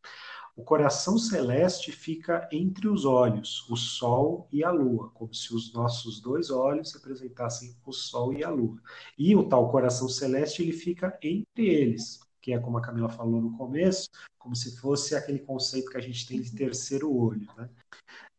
o 0.56 0.64
coração 0.64 1.18
celeste 1.18 1.92
fica 1.92 2.48
entre 2.50 2.88
os 2.88 3.04
olhos, 3.04 3.68
o 3.68 3.76
Sol 3.76 4.48
e 4.50 4.64
a 4.64 4.70
Lua, 4.70 5.10
como 5.12 5.34
se 5.34 5.54
os 5.54 5.70
nossos 5.74 6.18
dois 6.18 6.50
olhos 6.50 6.94
representassem 6.94 7.76
o 7.84 7.92
Sol 7.92 8.32
e 8.32 8.42
a 8.42 8.48
Lua. 8.48 8.80
E 9.18 9.36
o 9.36 9.46
tal 9.46 9.70
coração 9.70 10.08
celeste 10.08 10.62
ele 10.62 10.72
fica 10.72 11.18
entre 11.22 11.66
eles, 11.66 12.20
que 12.40 12.54
é 12.54 12.58
como 12.58 12.78
a 12.78 12.80
Camila 12.80 13.10
falou 13.10 13.38
no 13.38 13.54
começo, 13.58 14.08
como 14.38 14.56
se 14.56 14.78
fosse 14.78 15.14
aquele 15.14 15.40
conceito 15.40 15.90
que 15.90 15.98
a 15.98 16.00
gente 16.00 16.26
tem 16.26 16.40
de 16.40 16.54
terceiro 16.54 17.14
olho, 17.14 17.46
né? 17.54 17.68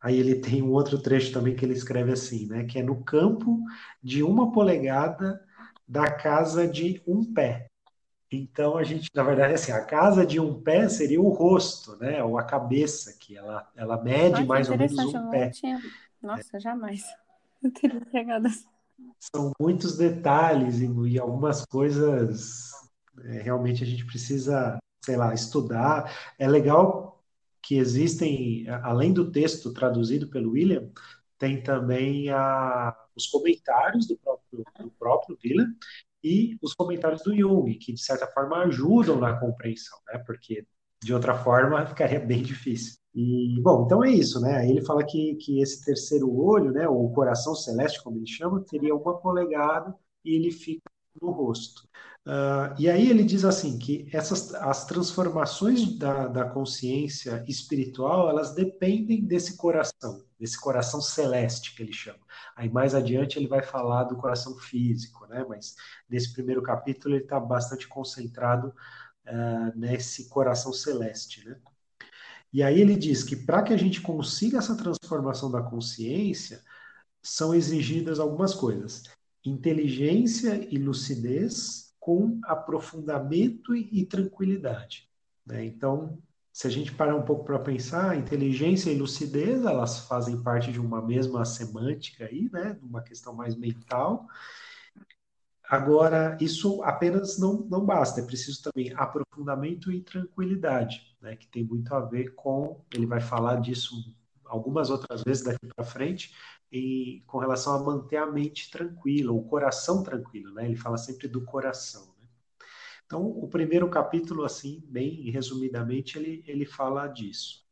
Aí 0.01 0.17
ele 0.17 0.35
tem 0.35 0.61
um 0.61 0.71
outro 0.71 0.99
trecho 0.99 1.31
também 1.31 1.55
que 1.55 1.65
ele 1.65 1.73
escreve 1.73 2.11
assim, 2.11 2.47
né? 2.47 2.63
Que 2.63 2.79
é 2.79 2.83
no 2.83 3.03
campo 3.03 3.59
de 4.01 4.23
uma 4.23 4.51
polegada 4.51 5.39
da 5.87 6.09
casa 6.09 6.67
de 6.67 7.01
um 7.05 7.23
pé. 7.33 7.67
Então 8.31 8.77
a 8.77 8.83
gente, 8.83 9.09
na 9.13 9.23
verdade, 9.23 9.53
assim, 9.53 9.71
a 9.71 9.83
casa 9.83 10.25
de 10.25 10.39
um 10.39 10.61
pé 10.61 10.89
seria 10.89 11.21
o 11.21 11.29
rosto, 11.29 11.95
né? 11.97 12.21
Ou 12.23 12.37
a 12.37 12.43
cabeça, 12.43 13.15
que 13.17 13.37
ela, 13.37 13.69
ela 13.75 14.01
mede 14.03 14.45
mais 14.45 14.69
ou 14.69 14.77
menos 14.77 14.97
um 14.97 15.29
pé. 15.29 15.49
Tinha... 15.49 15.79
Nossa, 16.21 16.57
é. 16.57 16.59
jamais. 16.59 17.03
Eu 17.63 17.71
teria 17.71 18.01
pegado 18.01 18.47
assim. 18.47 18.67
São 19.19 19.51
muitos 19.59 19.97
detalhes 19.97 20.79
e, 20.79 20.87
e 21.07 21.19
algumas 21.19 21.65
coisas 21.65 22.71
é, 23.23 23.41
realmente 23.41 23.83
a 23.83 23.87
gente 23.87 24.05
precisa, 24.05 24.77
sei 25.03 25.15
lá, 25.15 25.33
estudar. 25.33 26.11
É 26.37 26.47
legal 26.47 27.23
que 27.61 27.75
existem, 27.77 28.67
além 28.83 29.13
do 29.13 29.31
texto 29.31 29.73
traduzido 29.73 30.27
pelo 30.29 30.51
William, 30.51 30.89
tem 31.37 31.61
também 31.61 32.29
a, 32.29 32.95
os 33.15 33.27
comentários 33.27 34.07
do 34.07 34.17
próprio, 34.17 34.63
do 34.79 34.91
próprio 34.91 35.37
William 35.43 35.73
e 36.23 36.57
os 36.61 36.73
comentários 36.73 37.23
do 37.23 37.35
Jung, 37.35 37.73
que 37.75 37.93
de 37.93 38.01
certa 38.01 38.27
forma 38.27 38.57
ajudam 38.63 39.19
na 39.19 39.39
compreensão, 39.39 39.97
né? 40.07 40.19
Porque 40.25 40.65
de 41.03 41.13
outra 41.13 41.37
forma 41.37 41.85
ficaria 41.87 42.19
bem 42.19 42.43
difícil. 42.43 42.97
E, 43.13 43.59
bom, 43.61 43.85
então 43.85 44.03
é 44.03 44.11
isso, 44.11 44.39
né? 44.39 44.69
Ele 44.69 44.85
fala 44.85 45.03
que, 45.03 45.35
que 45.35 45.61
esse 45.61 45.83
terceiro 45.83 46.31
olho, 46.31 46.71
né, 46.71 46.87
ou 46.87 47.11
coração 47.13 47.55
celeste, 47.55 48.03
como 48.03 48.17
ele 48.17 48.27
chama, 48.27 48.63
teria 48.69 48.93
uma 48.95 49.17
polegada 49.17 49.95
e 50.23 50.35
ele 50.35 50.51
fica 50.51 50.83
no 51.21 51.31
rosto. 51.31 51.87
Uh, 52.27 52.75
e 52.77 52.89
aí 52.89 53.09
ele 53.09 53.23
diz 53.23 53.45
assim 53.45 53.79
que 53.79 54.09
essas 54.11 54.53
as 54.53 54.85
transformações 54.85 55.97
da, 55.97 56.27
da 56.27 56.43
consciência 56.49 57.43
espiritual 57.47 58.29
elas 58.29 58.53
dependem 58.53 59.23
desse 59.25 59.55
coração, 59.55 60.21
desse 60.39 60.59
coração 60.59 61.01
celeste 61.01 61.75
que 61.75 61.83
ele 61.83 61.93
chama. 61.93 62.19
Aí 62.55 62.69
mais 62.69 62.93
adiante 62.93 63.37
ele 63.37 63.47
vai 63.47 63.63
falar 63.63 64.03
do 64.05 64.17
coração 64.17 64.55
físico, 64.57 65.25
né? 65.27 65.45
Mas 65.47 65.75
nesse 66.09 66.33
primeiro 66.33 66.61
capítulo 66.61 67.15
ele 67.15 67.23
está 67.23 67.39
bastante 67.39 67.87
concentrado 67.87 68.73
uh, 69.27 69.77
nesse 69.77 70.29
coração 70.29 70.71
celeste, 70.71 71.47
né? 71.47 71.57
E 72.53 72.63
aí 72.63 72.79
ele 72.79 72.95
diz 72.95 73.23
que 73.23 73.35
para 73.35 73.61
que 73.61 73.73
a 73.73 73.77
gente 73.77 74.01
consiga 74.01 74.57
essa 74.57 74.75
transformação 74.75 75.51
da 75.51 75.61
consciência 75.61 76.61
são 77.21 77.53
exigidas 77.53 78.19
algumas 78.19 78.53
coisas: 78.53 79.03
inteligência 79.43 80.67
e 80.73 80.77
lucidez 80.77 81.93
com 81.99 82.39
aprofundamento 82.45 83.75
e, 83.75 84.05
tranquilidade. 84.05 85.09
Né? 85.45 85.65
Então, 85.65 86.17
se 86.57 86.65
a 86.65 86.71
gente 86.71 86.91
parar 86.91 87.15
um 87.15 87.21
pouco 87.21 87.45
para 87.45 87.59
pensar, 87.59 88.17
inteligência 88.17 88.89
e 88.89 88.97
lucidez, 88.97 89.63
elas 89.63 89.99
fazem 90.07 90.41
parte 90.41 90.71
de 90.71 90.79
uma 90.79 90.99
mesma 90.99 91.45
semântica 91.45 92.25
aí, 92.25 92.49
né? 92.51 92.73
De 92.73 92.83
uma 92.83 93.03
questão 93.03 93.31
mais 93.31 93.55
mental. 93.55 94.25
Agora, 95.69 96.35
isso 96.41 96.81
apenas 96.81 97.37
não, 97.37 97.59
não 97.69 97.85
basta, 97.85 98.21
é 98.21 98.25
preciso 98.25 98.63
também 98.63 98.91
aprofundamento 98.95 99.91
e 99.91 100.01
tranquilidade, 100.01 101.15
né? 101.21 101.35
Que 101.35 101.47
tem 101.47 101.63
muito 101.63 101.93
a 101.93 101.99
ver 101.99 102.33
com, 102.33 102.83
ele 102.91 103.05
vai 103.05 103.21
falar 103.21 103.61
disso 103.61 103.93
algumas 104.43 104.89
outras 104.89 105.21
vezes 105.23 105.43
daqui 105.43 105.67
para 105.75 105.85
frente, 105.85 106.33
em, 106.71 107.23
com 107.27 107.37
relação 107.37 107.75
a 107.75 107.83
manter 107.83 108.17
a 108.17 108.25
mente 108.25 108.71
tranquila, 108.71 109.31
o 109.31 109.43
coração 109.43 110.01
tranquilo, 110.01 110.51
né? 110.55 110.65
Ele 110.65 110.75
fala 110.75 110.97
sempre 110.97 111.27
do 111.27 111.41
coração. 111.45 112.16
Então, 113.07 113.25
o 113.25 113.47
primeiro 113.47 113.89
capítulo, 113.89 114.43
assim, 114.43 114.83
bem 114.85 115.31
resumidamente, 115.31 116.19
ele, 116.19 116.43
ele 116.45 116.65
fala 116.65 117.07
disso. 117.07 117.65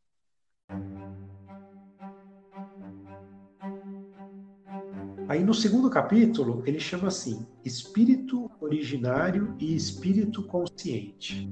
Aí 5.28 5.44
no 5.44 5.54
segundo 5.54 5.90
capítulo, 5.90 6.64
ele 6.66 6.80
chama 6.80 7.10
assim: 7.10 7.46
espírito 7.66 8.50
originário 8.62 9.54
e 9.60 9.76
espírito 9.76 10.42
consciente. 10.44 11.52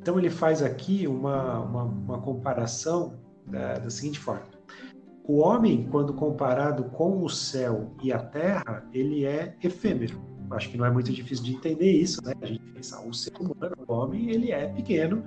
Então 0.00 0.18
ele 0.18 0.30
faz 0.30 0.62
aqui 0.62 1.06
uma, 1.06 1.60
uma, 1.60 1.82
uma 1.82 2.22
comparação 2.22 3.20
da, 3.44 3.74
da 3.74 3.90
seguinte 3.90 4.18
forma: 4.18 4.46
o 5.22 5.40
homem, 5.40 5.86
quando 5.90 6.14
comparado 6.14 6.84
com 6.84 7.22
o 7.22 7.28
céu 7.28 7.94
e 8.02 8.10
a 8.10 8.18
terra, 8.18 8.88
ele 8.90 9.26
é 9.26 9.54
efêmero. 9.62 10.37
Acho 10.50 10.70
que 10.70 10.76
não 10.76 10.86
é 10.86 10.90
muito 10.90 11.12
difícil 11.12 11.44
de 11.44 11.54
entender 11.54 11.90
isso, 11.90 12.24
né? 12.24 12.32
A 12.40 12.46
gente 12.46 12.62
pensa, 12.72 13.00
o 13.00 13.12
ser 13.12 13.32
humano, 13.38 13.76
o 13.86 13.92
homem, 13.92 14.30
ele 14.30 14.50
é 14.50 14.66
pequeno 14.66 15.24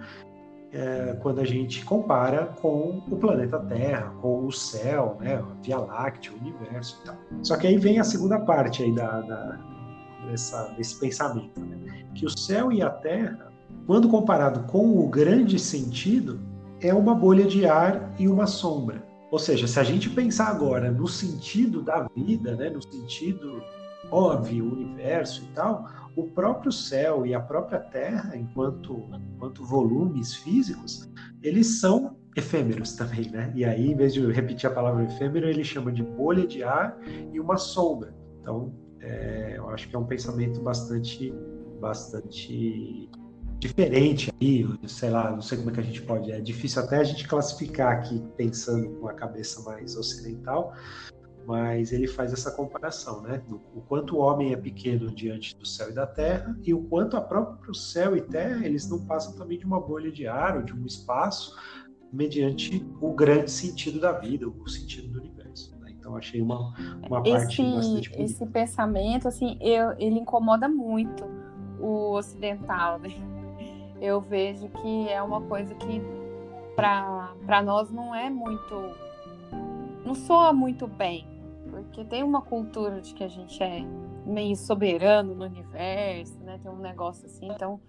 é, 0.72 1.18
quando 1.22 1.40
a 1.40 1.46
gente 1.46 1.84
compara 1.84 2.46
com 2.62 3.04
o 3.10 3.18
planeta 3.18 3.60
Terra, 3.60 4.14
com 4.22 4.46
o 4.46 4.52
céu, 4.52 5.18
né? 5.20 5.36
A 5.36 5.62
Via 5.62 5.78
Láctea, 5.78 6.32
o 6.32 6.40
universo 6.40 7.00
e 7.02 7.06
tal. 7.06 7.18
Só 7.44 7.58
que 7.58 7.68
aí 7.68 7.78
vem 7.78 8.00
a 8.00 8.04
segunda 8.04 8.40
parte 8.40 8.84
aí 8.84 8.94
da, 8.94 9.22
da 9.22 9.60
dessa, 10.28 10.68
desse 10.78 11.00
pensamento, 11.00 11.60
né? 11.60 12.06
que 12.16 12.26
o 12.26 12.30
céu 12.30 12.72
e 12.72 12.82
a 12.82 12.90
terra, 12.90 13.52
quando 13.86 14.10
comparado 14.10 14.62
com 14.72 15.00
o 15.00 15.08
grande 15.10 15.58
sentido, 15.58 16.40
é 16.80 16.94
uma 16.94 17.14
bolha 17.14 17.46
de 17.46 17.66
ar 17.66 18.14
e 18.20 18.28
uma 18.28 18.48
sombra. 18.48 19.04
Ou 19.32 19.40
seja, 19.40 19.68
se 19.68 19.80
a 19.80 19.84
gente 19.84 20.10
pensar 20.10 20.48
agora 20.48 20.92
no 20.92 21.08
sentido 21.08 21.82
da 21.82 22.08
vida, 22.16 22.56
né, 22.56 22.70
no 22.70 22.82
sentido 22.82 23.62
óbvio, 24.10 24.72
universo 24.72 25.44
e 25.44 25.48
tal, 25.54 25.88
o 26.16 26.24
próprio 26.30 26.72
céu 26.72 27.26
e 27.26 27.34
a 27.34 27.40
própria 27.40 27.80
Terra, 27.80 28.36
enquanto, 28.36 29.10
enquanto 29.34 29.64
volumes 29.64 30.36
físicos, 30.36 31.10
eles 31.42 31.80
são 31.80 32.18
efêmeros 32.36 32.94
também, 32.96 33.30
né? 33.30 33.52
E 33.56 33.66
aí, 33.66 33.92
em 33.92 33.96
vez 33.96 34.14
de 34.14 34.32
repetir 34.32 34.70
a 34.70 34.74
palavra 34.74 35.04
efêmero, 35.04 35.48
ele 35.48 35.64
chama 35.64 35.92
de 35.92 36.04
bolha 36.04 36.48
de 36.48 36.64
ar 36.64 36.98
e 37.32 37.40
uma 37.40 37.58
sombra. 37.58 38.14
Então, 38.40 38.74
é, 39.00 39.56
eu 39.58 39.70
acho 39.70 39.90
que 39.90 39.96
é 39.96 40.00
um 40.00 40.06
pensamento 40.06 40.62
bastante, 40.62 41.34
bastante 41.80 43.10
diferente 43.62 44.34
aí, 44.42 44.68
sei 44.88 45.12
lá, 45.12 45.32
não 45.32 45.42
sei 45.42 45.60
como 45.60 45.70
é 45.70 45.74
que 45.74 45.80
a 45.80 45.84
gente 45.84 46.02
pode, 46.02 46.32
é 46.32 46.42
difícil 46.42 46.82
até 46.82 46.98
a 46.98 47.04
gente 47.04 47.28
classificar 47.28 47.92
aqui 47.94 48.20
pensando 48.36 48.90
com 49.00 49.08
a 49.08 49.14
cabeça 49.14 49.62
mais 49.62 49.96
ocidental, 49.96 50.74
mas 51.52 51.92
ele 51.92 52.08
faz 52.08 52.32
essa 52.32 52.50
comparação, 52.50 53.22
né? 53.24 53.44
O 53.76 53.82
quanto 53.82 54.16
o 54.16 54.20
homem 54.20 54.54
é 54.54 54.56
pequeno 54.56 55.12
diante 55.12 55.54
do 55.58 55.66
céu 55.66 55.90
e 55.90 55.94
da 55.94 56.08
terra 56.08 56.58
e 56.64 56.74
o 56.74 56.82
quanto 56.84 57.18
a 57.18 57.22
próprio 57.22 57.76
céu 57.76 58.16
e 58.16 58.22
terra 58.22 58.66
eles 58.66 58.90
não 58.90 59.06
passam 59.06 59.36
também 59.36 59.60
de 59.60 59.66
uma 59.66 59.78
bolha 59.78 60.10
de 60.10 60.26
ar 60.26 60.56
ou 60.56 60.64
de 60.64 60.74
um 60.74 60.86
espaço 60.86 61.54
mediante 62.10 62.90
o 63.02 63.14
grande 63.14 63.52
sentido 63.52 64.00
da 64.00 64.14
vida, 64.14 64.48
o 64.48 64.70
sentido 64.70 65.10
do 65.10 65.20
universo. 65.20 65.78
Né? 65.82 65.94
Então 66.00 66.16
achei 66.16 66.42
uma, 66.42 66.74
uma 67.06 67.22
parte 67.22 67.62
esse, 67.62 67.76
bastante 67.76 68.10
bonita. 68.12 68.24
Esse 68.24 68.46
pensamento, 68.46 69.28
assim, 69.28 69.58
eu, 69.60 69.92
ele 70.00 70.20
incomoda 70.20 70.70
muito 70.70 71.26
o 71.82 72.14
ocidental, 72.14 72.98
né? 72.98 73.10
Eu 74.00 74.22
vejo 74.22 74.70
que 74.70 75.10
é 75.10 75.22
uma 75.22 75.42
coisa 75.42 75.76
que 75.76 76.02
para 76.78 77.62
nós 77.62 77.92
não 77.92 78.16
é 78.16 78.30
muito 78.30 78.74
não 80.06 80.16
soa 80.16 80.52
muito 80.52 80.88
bem, 80.88 81.28
porque 81.84 82.04
tem 82.06 82.24
uma 82.24 82.42
cultura 82.42 83.02
de 83.02 83.14
que 83.14 83.24
a 83.24 83.28
gente 83.28 83.62
é 83.62 83.82
meio 84.26 84.56
soberano 84.56 85.34
no 85.36 85.46
universo, 85.46 86.40
né? 86.44 86.60
Tem 86.62 86.72
um 86.72 86.80
negócio 86.80 87.26
assim, 87.26 87.48
então 87.48 87.80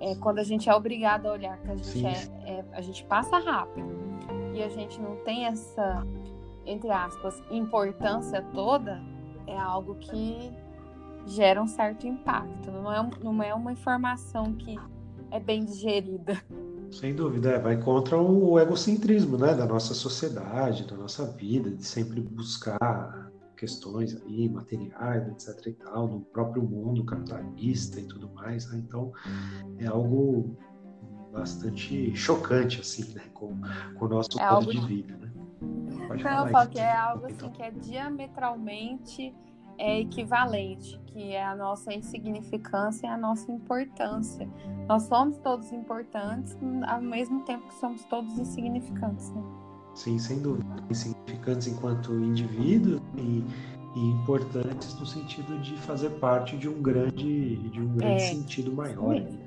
é, 0.00 0.14
quando 0.16 0.38
a 0.38 0.44
gente 0.44 0.68
é 0.68 0.74
obrigado 0.74 1.26
a 1.26 1.32
olhar 1.32 1.58
que 1.58 1.70
a 1.70 1.76
gente 1.76 2.06
é, 2.06 2.50
é, 2.50 2.64
a 2.72 2.80
gente 2.80 3.04
passa 3.04 3.38
rápido 3.38 3.88
e 4.54 4.62
a 4.62 4.68
gente 4.68 5.00
não 5.00 5.16
tem 5.16 5.46
essa 5.46 6.04
entre 6.66 6.90
aspas 6.90 7.42
importância 7.50 8.42
toda, 8.54 9.00
é 9.46 9.58
algo 9.58 9.94
que 9.96 10.52
gera 11.26 11.62
um 11.62 11.66
certo 11.66 12.06
impacto. 12.06 12.70
Não 12.70 12.92
é, 12.92 13.10
não 13.22 13.42
é 13.42 13.54
uma 13.54 13.72
informação 13.72 14.54
que 14.54 14.78
é 15.30 15.40
bem 15.40 15.64
digerida. 15.64 16.40
Sem 16.90 17.14
dúvida, 17.14 17.50
é, 17.50 17.58
vai 17.58 17.76
contra 17.76 18.20
o 18.20 18.58
egocentrismo 18.58 19.36
né, 19.36 19.54
da 19.54 19.64
nossa 19.64 19.94
sociedade, 19.94 20.86
da 20.86 20.96
nossa 20.96 21.24
vida, 21.24 21.70
de 21.70 21.84
sempre 21.84 22.20
buscar 22.20 23.30
questões 23.56 24.20
aí, 24.22 24.48
materiais, 24.48 25.28
etc 25.28 25.66
e 25.66 25.72
tal, 25.72 26.08
no 26.08 26.20
próprio 26.20 26.62
mundo 26.62 27.04
capitalista 27.04 28.00
e 28.00 28.04
tudo 28.04 28.28
mais. 28.30 28.70
Né? 28.70 28.82
Então, 28.84 29.12
é 29.78 29.86
algo 29.86 30.56
bastante 31.32 32.14
chocante, 32.16 32.80
assim, 32.80 33.12
né, 33.14 33.22
com, 33.34 33.60
com 33.94 34.04
o 34.06 34.08
nosso 34.08 34.40
é 34.40 34.50
modo 34.50 34.54
algo... 34.56 34.72
de 34.72 34.80
vida, 34.86 35.16
né? 35.16 35.30
Pode 36.08 36.24
Não, 36.24 36.48
falar 36.48 36.66
que 36.66 36.80
é 36.80 36.96
algo 36.96 37.26
assim 37.26 37.34
então. 37.36 37.50
que 37.52 37.62
é 37.62 37.70
diametralmente 37.70 39.32
é 39.80 40.00
equivalente, 40.00 41.00
que 41.06 41.32
é 41.32 41.42
a 41.42 41.56
nossa 41.56 41.92
insignificância 41.92 43.06
e 43.06 43.10
a 43.10 43.16
nossa 43.16 43.50
importância. 43.50 44.46
Nós 44.86 45.04
somos 45.04 45.38
todos 45.38 45.72
importantes, 45.72 46.56
ao 46.86 47.00
mesmo 47.00 47.42
tempo 47.44 47.66
que 47.66 47.74
somos 47.80 48.04
todos 48.04 48.38
insignificantes. 48.38 49.30
Né? 49.30 49.42
Sim, 49.94 50.18
sem 50.18 50.40
dúvida. 50.40 50.68
Insignificantes 50.90 51.66
enquanto 51.66 52.12
indivíduos 52.12 53.00
e, 53.16 53.42
e, 53.96 54.00
importantes 54.10 54.94
no 55.00 55.06
sentido 55.06 55.58
de 55.60 55.74
fazer 55.78 56.10
parte 56.20 56.58
de 56.58 56.68
um 56.68 56.82
grande, 56.82 57.56
de 57.70 57.80
um 57.80 57.96
grande 57.96 58.22
é, 58.22 58.28
sentido 58.28 58.70
maior. 58.70 59.14
Né? 59.14 59.38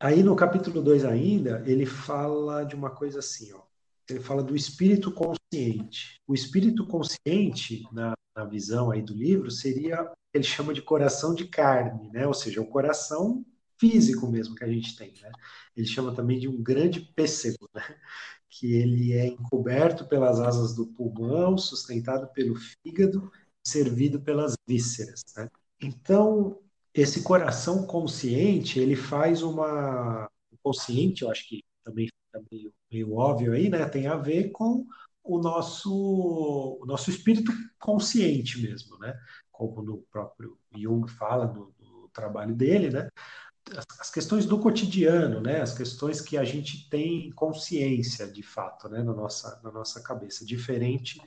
Aí 0.00 0.22
no 0.22 0.36
capítulo 0.36 0.80
2 0.80 1.04
ainda, 1.04 1.60
ele 1.66 1.84
fala 1.84 2.62
de 2.62 2.76
uma 2.76 2.88
coisa 2.88 3.18
assim, 3.18 3.52
ó 3.52 3.67
ele 4.08 4.20
fala 4.20 4.42
do 4.42 4.56
espírito 4.56 5.12
consciente. 5.12 6.20
O 6.26 6.34
espírito 6.34 6.86
consciente, 6.86 7.86
na, 7.92 8.14
na 8.34 8.44
visão 8.44 8.90
aí 8.90 9.02
do 9.02 9.14
livro, 9.14 9.50
seria, 9.50 10.10
ele 10.32 10.44
chama 10.44 10.72
de 10.72 10.82
coração 10.82 11.34
de 11.34 11.46
carne, 11.46 12.08
né? 12.10 12.26
ou 12.26 12.34
seja, 12.34 12.60
o 12.60 12.66
coração 12.66 13.44
físico 13.78 14.26
mesmo 14.26 14.54
que 14.54 14.64
a 14.64 14.68
gente 14.68 14.96
tem. 14.96 15.12
Né? 15.20 15.30
Ele 15.76 15.86
chama 15.86 16.14
também 16.14 16.38
de 16.38 16.48
um 16.48 16.62
grande 16.62 17.00
pêssego, 17.00 17.68
né? 17.74 17.82
que 18.48 18.72
ele 18.74 19.12
é 19.12 19.26
encoberto 19.26 20.06
pelas 20.06 20.40
asas 20.40 20.74
do 20.74 20.86
pulmão, 20.86 21.58
sustentado 21.58 22.28
pelo 22.32 22.56
fígado, 22.56 23.30
servido 23.62 24.20
pelas 24.20 24.54
vísceras. 24.66 25.22
Né? 25.36 25.48
Então, 25.80 26.58
esse 26.94 27.22
coração 27.22 27.86
consciente, 27.86 28.80
ele 28.80 28.96
faz 28.96 29.42
uma... 29.42 30.28
Consciente, 30.60 31.22
eu 31.22 31.30
acho 31.30 31.48
que 31.48 31.62
também 31.84 32.08
meio 32.50 32.72
meio 32.90 33.14
óbvio 33.14 33.52
aí, 33.52 33.68
né, 33.68 33.86
tem 33.88 34.06
a 34.06 34.16
ver 34.16 34.50
com 34.50 34.86
o 35.28 35.38
nosso, 35.38 35.92
o 36.80 36.86
nosso 36.86 37.10
espírito 37.10 37.52
consciente 37.78 38.60
mesmo, 38.62 38.98
né? 38.98 39.14
Como 39.52 39.82
no 39.82 39.98
próprio 40.10 40.58
Jung 40.74 41.06
fala 41.06 41.46
no, 41.46 41.74
no 41.78 42.08
trabalho 42.08 42.54
dele, 42.54 42.88
né? 42.88 43.08
As, 43.76 43.84
as, 44.00 44.10
questões 44.10 44.46
do 44.46 44.58
cotidiano, 44.58 45.42
né? 45.42 45.60
As 45.60 45.76
questões 45.76 46.22
que 46.22 46.38
a 46.38 46.44
gente 46.44 46.88
tem 46.88 47.30
consciência, 47.32 48.26
de 48.26 48.42
fato, 48.42 48.88
né? 48.88 49.02
Na 49.02 49.12
nossa, 49.12 49.60
na 49.62 49.70
nossa 49.70 50.02
cabeça, 50.02 50.46
diferente 50.46 51.20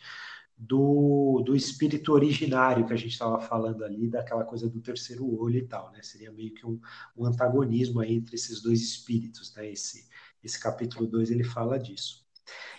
do, 0.58 1.42
do 1.46 1.56
espírito 1.56 2.12
originário 2.12 2.86
que 2.86 2.94
a 2.94 2.98
gente 2.98 3.12
estava 3.12 3.40
falando 3.40 3.84
ali, 3.84 4.08
daquela 4.08 4.44
coisa 4.44 4.70
do 4.70 4.80
terceiro 4.80 5.26
olho 5.40 5.58
e 5.58 5.68
tal, 5.68 5.92
né? 5.92 6.02
Seria 6.02 6.32
meio 6.32 6.54
que 6.54 6.66
um, 6.66 6.80
um 7.16 7.26
antagonismo 7.26 8.00
aí 8.00 8.16
entre 8.16 8.36
esses 8.36 8.62
dois 8.62 8.82
espíritos, 8.82 9.54
né? 9.56 9.72
Esse 9.72 10.08
esse 10.44 10.60
capítulo 10.60 11.08
2 11.08 11.32
ele 11.32 11.44
fala 11.44 11.78
disso. 11.80 12.26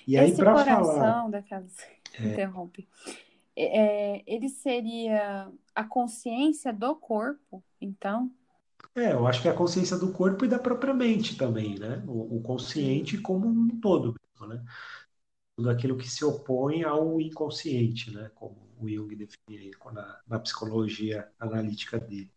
E 0.06 0.16
aí, 0.16 0.34
para 0.34 0.64
falar. 0.64 1.28
Daquelas... 1.28 1.76
É... 2.14 2.26
Interrompe. 2.26 2.88
É, 3.54 3.80
é, 3.80 4.22
ele 4.26 4.48
seria 4.48 5.50
a 5.74 5.84
consciência 5.84 6.72
do 6.72 6.94
corpo, 6.96 7.62
então? 7.80 8.30
É, 8.94 9.12
eu 9.12 9.26
acho 9.26 9.40
que 9.40 9.48
é 9.48 9.50
a 9.50 9.56
consciência 9.56 9.96
do 9.96 10.12
corpo 10.12 10.44
e 10.44 10.48
da 10.48 10.58
própria 10.58 10.92
mente 10.92 11.36
também, 11.36 11.78
né? 11.78 12.02
O, 12.06 12.38
o 12.38 12.42
consciente 12.42 13.18
como 13.18 13.46
um 13.46 13.80
todo, 13.80 14.14
né? 14.40 14.62
Tudo 15.56 15.70
aquilo 15.70 15.96
que 15.96 16.08
se 16.08 16.24
opõe 16.24 16.82
ao 16.82 17.20
inconsciente, 17.20 18.10
né? 18.10 18.30
Como 18.34 18.72
o 18.78 18.88
Jung 18.88 19.14
define 19.14 19.70
na, 19.92 20.20
na 20.26 20.38
psicologia 20.38 21.28
analítica 21.38 21.98
dele. 21.98 22.30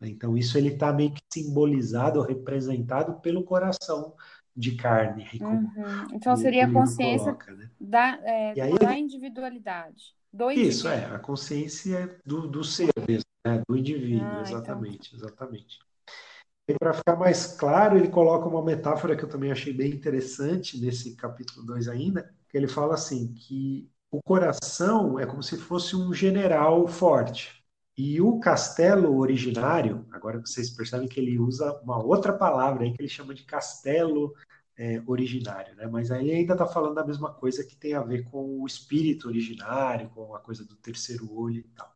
Então, 0.00 0.36
isso 0.36 0.58
ele 0.58 0.68
está 0.68 0.92
meio 0.92 1.12
que 1.12 1.22
simbolizado, 1.32 2.20
representado 2.22 3.20
pelo 3.20 3.44
coração 3.44 4.14
de 4.56 4.74
carne. 4.76 5.28
Uhum. 5.40 5.70
Então 6.12 6.36
seria 6.36 6.66
a 6.66 6.72
consciência 6.72 7.32
coloca, 7.32 7.52
né? 7.52 7.70
da, 7.78 8.18
é, 8.22 8.60
aí, 8.60 8.78
da 8.78 8.98
individualidade. 8.98 10.16
Do 10.32 10.50
isso, 10.50 10.88
é, 10.88 11.04
a 11.06 11.18
consciência 11.18 12.18
do, 12.24 12.46
do 12.46 12.62
ser 12.62 12.90
mesmo, 13.08 13.24
né? 13.44 13.62
do 13.68 13.76
indivíduo, 13.76 14.26
ah, 14.26 14.42
exatamente, 14.42 15.14
então. 15.14 15.28
exatamente. 15.28 15.78
E 16.68 16.74
para 16.74 16.92
ficar 16.92 17.16
mais 17.16 17.46
claro, 17.46 17.96
ele 17.96 18.08
coloca 18.08 18.48
uma 18.48 18.62
metáfora 18.62 19.16
que 19.16 19.24
eu 19.24 19.28
também 19.28 19.52
achei 19.52 19.72
bem 19.72 19.92
interessante 19.92 20.80
nesse 20.80 21.14
capítulo 21.14 21.64
2 21.64 21.88
ainda, 21.88 22.34
que 22.48 22.56
ele 22.56 22.66
fala 22.66 22.94
assim, 22.94 23.32
que 23.32 23.88
o 24.10 24.20
coração 24.22 25.18
é 25.18 25.26
como 25.26 25.42
se 25.42 25.56
fosse 25.56 25.94
um 25.94 26.12
general 26.12 26.86
forte. 26.88 27.55
E 27.96 28.20
o 28.20 28.38
castelo 28.38 29.16
originário, 29.16 30.06
agora 30.12 30.38
vocês 30.38 30.68
percebem 30.70 31.08
que 31.08 31.18
ele 31.18 31.38
usa 31.38 31.72
uma 31.82 32.02
outra 32.02 32.32
palavra 32.32 32.84
aí 32.84 32.92
que 32.92 33.00
ele 33.00 33.08
chama 33.08 33.34
de 33.34 33.44
castelo 33.44 34.34
é, 34.76 35.02
originário, 35.06 35.74
né? 35.76 35.86
Mas 35.86 36.10
aí 36.10 36.30
ainda 36.30 36.52
está 36.52 36.66
falando 36.66 36.94
da 36.94 37.06
mesma 37.06 37.32
coisa 37.32 37.64
que 37.64 37.76
tem 37.76 37.94
a 37.94 38.02
ver 38.02 38.24
com 38.24 38.60
o 38.60 38.66
espírito 38.66 39.28
originário, 39.28 40.10
com 40.10 40.34
a 40.34 40.40
coisa 40.40 40.64
do 40.64 40.76
terceiro 40.76 41.32
olho 41.34 41.60
e 41.60 41.68
tal. 41.74 41.90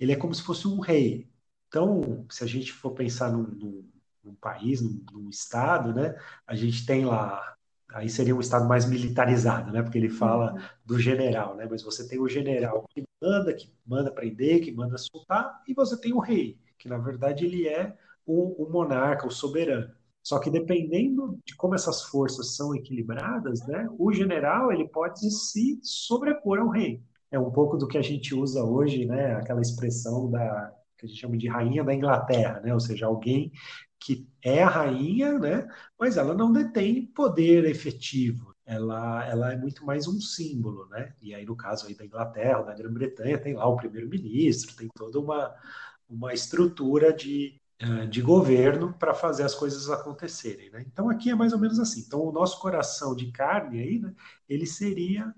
Ele 0.00 0.12
é 0.12 0.16
como 0.16 0.34
se 0.34 0.42
fosse 0.42 0.66
um 0.66 0.80
rei. 0.80 1.30
Então, 1.68 2.26
se 2.30 2.44
a 2.44 2.46
gente 2.46 2.72
for 2.72 2.92
pensar 2.92 3.30
num, 3.32 3.42
num, 3.44 3.90
num 4.24 4.34
país, 4.34 4.80
num, 4.80 5.04
num, 5.12 5.30
estado, 5.30 5.94
né? 5.94 6.16
A 6.46 6.54
gente 6.54 6.84
tem 6.86 7.04
lá, 7.04 7.55
aí 7.96 8.08
seria 8.08 8.34
um 8.36 8.40
estado 8.40 8.68
mais 8.68 8.86
militarizado, 8.86 9.72
né? 9.72 9.82
Porque 9.82 9.98
ele 9.98 10.10
fala 10.10 10.52
uhum. 10.52 10.60
do 10.84 10.98
general, 10.98 11.56
né? 11.56 11.66
Mas 11.70 11.82
você 11.82 12.06
tem 12.06 12.18
o 12.18 12.28
general 12.28 12.84
que 12.90 13.02
manda, 13.22 13.52
que 13.54 13.72
manda 13.86 14.10
prender, 14.10 14.60
que 14.60 14.72
manda 14.72 14.98
soltar, 14.98 15.62
e 15.66 15.74
você 15.74 15.98
tem 16.00 16.12
o 16.12 16.18
rei, 16.18 16.58
que 16.78 16.88
na 16.88 16.98
verdade 16.98 17.44
ele 17.46 17.66
é 17.66 17.96
o, 18.26 18.64
o 18.64 18.70
monarca, 18.70 19.26
o 19.26 19.30
soberano. 19.30 19.90
Só 20.22 20.38
que 20.40 20.50
dependendo 20.50 21.38
de 21.46 21.54
como 21.56 21.74
essas 21.74 22.02
forças 22.02 22.56
são 22.56 22.74
equilibradas, 22.74 23.64
né, 23.66 23.88
o 23.96 24.12
general 24.12 24.72
ele 24.72 24.88
pode 24.88 25.30
se 25.30 25.78
sobrepor 25.82 26.58
ao 26.58 26.68
rei. 26.68 27.00
É 27.30 27.36
é 27.36 27.38
um 27.38 27.50
pouco 27.50 27.76
do 27.76 27.86
que 27.86 27.98
a 27.98 28.02
gente 28.02 28.34
usa 28.34 28.64
hoje, 28.64 29.04
né? 29.06 29.34
Aquela 29.34 29.60
expressão 29.60 30.30
da 30.30 30.72
que 30.98 31.04
a 31.04 31.08
gente 31.08 31.20
chama 31.20 31.36
de 31.36 31.46
rainha 31.46 31.84
da 31.84 31.94
Inglaterra, 31.94 32.60
né? 32.60 32.72
Ou 32.72 32.80
seja, 32.80 33.06
alguém 33.06 33.52
que 33.98 34.28
é 34.42 34.62
a 34.62 34.68
rainha, 34.68 35.38
né? 35.38 35.68
Mas 35.98 36.16
ela 36.16 36.34
não 36.34 36.52
detém 36.52 37.06
poder 37.06 37.64
efetivo. 37.64 38.54
Ela, 38.64 39.24
ela 39.26 39.52
é 39.52 39.56
muito 39.56 39.84
mais 39.84 40.08
um 40.08 40.20
símbolo, 40.20 40.88
né? 40.88 41.14
E 41.22 41.34
aí, 41.34 41.44
no 41.44 41.56
caso 41.56 41.86
aí 41.86 41.94
da 41.94 42.04
Inglaterra, 42.04 42.62
da 42.62 42.74
Grã-Bretanha, 42.74 43.38
tem 43.38 43.54
lá 43.54 43.66
o 43.66 43.76
primeiro-ministro, 43.76 44.76
tem 44.76 44.88
toda 44.94 45.20
uma, 45.20 45.54
uma 46.08 46.34
estrutura 46.34 47.12
de, 47.12 47.60
eh, 47.78 48.06
de 48.06 48.20
governo 48.22 48.92
para 48.98 49.14
fazer 49.14 49.44
as 49.44 49.54
coisas 49.54 49.88
acontecerem, 49.90 50.70
né? 50.70 50.84
Então, 50.86 51.08
aqui 51.08 51.30
é 51.30 51.34
mais 51.34 51.52
ou 51.52 51.58
menos 51.58 51.78
assim. 51.78 52.00
Então, 52.00 52.20
o 52.22 52.32
nosso 52.32 52.60
coração 52.60 53.14
de 53.14 53.30
carne 53.30 53.80
aí, 53.80 53.98
né? 54.00 54.12
Ele 54.48 54.66
seria 54.66 55.32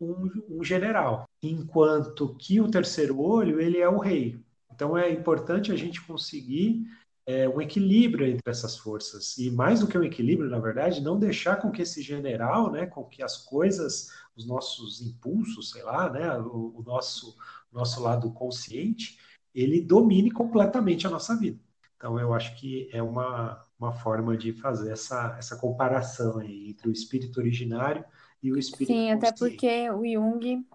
um, 0.00 0.30
um 0.48 0.64
general, 0.64 1.28
enquanto 1.42 2.34
que 2.36 2.60
o 2.60 2.70
terceiro 2.70 3.20
olho, 3.20 3.60
ele 3.60 3.78
é 3.78 3.88
o 3.88 3.98
rei. 3.98 4.40
Então, 4.72 4.96
é 4.96 5.10
importante 5.10 5.70
a 5.72 5.76
gente 5.76 6.00
conseguir 6.06 6.82
é, 7.30 7.48
um 7.48 7.60
equilíbrio 7.60 8.26
entre 8.26 8.50
essas 8.50 8.76
forças. 8.76 9.38
E 9.38 9.50
mais 9.50 9.80
do 9.80 9.86
que 9.86 9.96
um 9.96 10.02
equilíbrio, 10.02 10.50
na 10.50 10.58
verdade, 10.58 11.00
não 11.00 11.18
deixar 11.18 11.56
com 11.56 11.70
que 11.70 11.82
esse 11.82 12.02
general, 12.02 12.72
né, 12.72 12.86
com 12.86 13.04
que 13.04 13.22
as 13.22 13.36
coisas, 13.36 14.10
os 14.36 14.46
nossos 14.46 15.00
impulsos, 15.00 15.70
sei 15.70 15.82
lá, 15.82 16.10
né, 16.10 16.38
o, 16.38 16.74
o 16.76 16.82
nosso, 16.82 17.36
nosso 17.72 18.02
lado 18.02 18.32
consciente, 18.32 19.18
ele 19.54 19.80
domine 19.80 20.30
completamente 20.30 21.06
a 21.06 21.10
nossa 21.10 21.36
vida. 21.36 21.60
Então, 21.96 22.18
eu 22.18 22.34
acho 22.34 22.56
que 22.56 22.88
é 22.92 23.02
uma, 23.02 23.64
uma 23.78 23.92
forma 23.92 24.36
de 24.36 24.52
fazer 24.52 24.92
essa, 24.92 25.36
essa 25.38 25.56
comparação 25.56 26.38
aí 26.38 26.70
entre 26.70 26.88
o 26.88 26.92
espírito 26.92 27.38
originário 27.38 28.04
e 28.42 28.50
o 28.50 28.58
espírito 28.58 28.92
Sim, 28.92 29.14
consciente. 29.14 29.26
até 29.26 29.38
porque 29.38 29.90
o 29.90 30.04
Jung, 30.04 30.66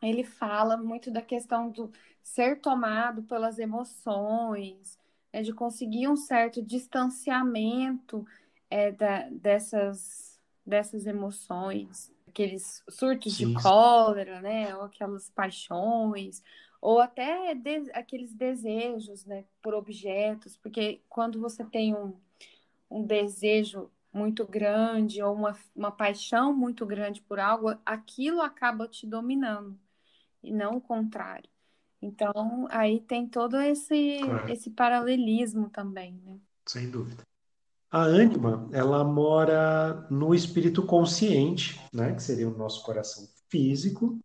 ele 0.00 0.24
fala 0.24 0.76
muito 0.76 1.10
da 1.10 1.20
questão 1.20 1.68
do 1.68 1.90
ser 2.22 2.60
tomado 2.60 3.24
pelas 3.24 3.58
emoções, 3.58 4.96
é 5.32 5.42
de 5.42 5.52
conseguir 5.52 6.08
um 6.08 6.16
certo 6.16 6.62
distanciamento 6.62 8.26
é, 8.70 8.92
da, 8.92 9.28
dessas, 9.30 10.40
dessas 10.64 11.06
emoções, 11.06 12.12
aqueles 12.28 12.82
surtos 12.88 13.36
Sim. 13.36 13.48
de 13.48 13.62
cólera, 13.62 14.40
né, 14.40 14.74
ou 14.76 14.82
aquelas 14.82 15.30
paixões, 15.30 16.42
ou 16.80 17.00
até 17.00 17.54
de, 17.54 17.90
aqueles 17.92 18.34
desejos, 18.34 19.24
né, 19.24 19.44
por 19.62 19.74
objetos, 19.74 20.56
porque 20.56 21.00
quando 21.08 21.40
você 21.40 21.64
tem 21.64 21.94
um, 21.94 22.14
um 22.90 23.04
desejo 23.04 23.90
muito 24.12 24.46
grande 24.46 25.22
ou 25.22 25.34
uma, 25.34 25.56
uma 25.74 25.90
paixão 25.90 26.54
muito 26.54 26.84
grande 26.84 27.22
por 27.22 27.40
algo, 27.40 27.74
aquilo 27.84 28.42
acaba 28.42 28.86
te 28.86 29.06
dominando 29.06 29.78
e 30.42 30.52
não 30.52 30.76
o 30.76 30.80
contrário. 30.80 31.51
Então, 32.02 32.66
aí 32.68 33.00
tem 33.00 33.28
todo 33.28 33.56
esse, 33.60 34.18
claro. 34.20 34.52
esse 34.52 34.70
paralelismo 34.70 35.70
também, 35.70 36.20
né? 36.24 36.36
Sem 36.66 36.90
dúvida. 36.90 37.22
A 37.90 38.02
ânima, 38.02 38.68
ela 38.72 39.04
mora 39.04 40.06
no 40.10 40.34
espírito 40.34 40.84
consciente, 40.84 41.80
né, 41.92 42.14
que 42.14 42.22
seria 42.22 42.48
o 42.48 42.56
nosso 42.56 42.82
coração 42.82 43.28
físico, 43.48 44.18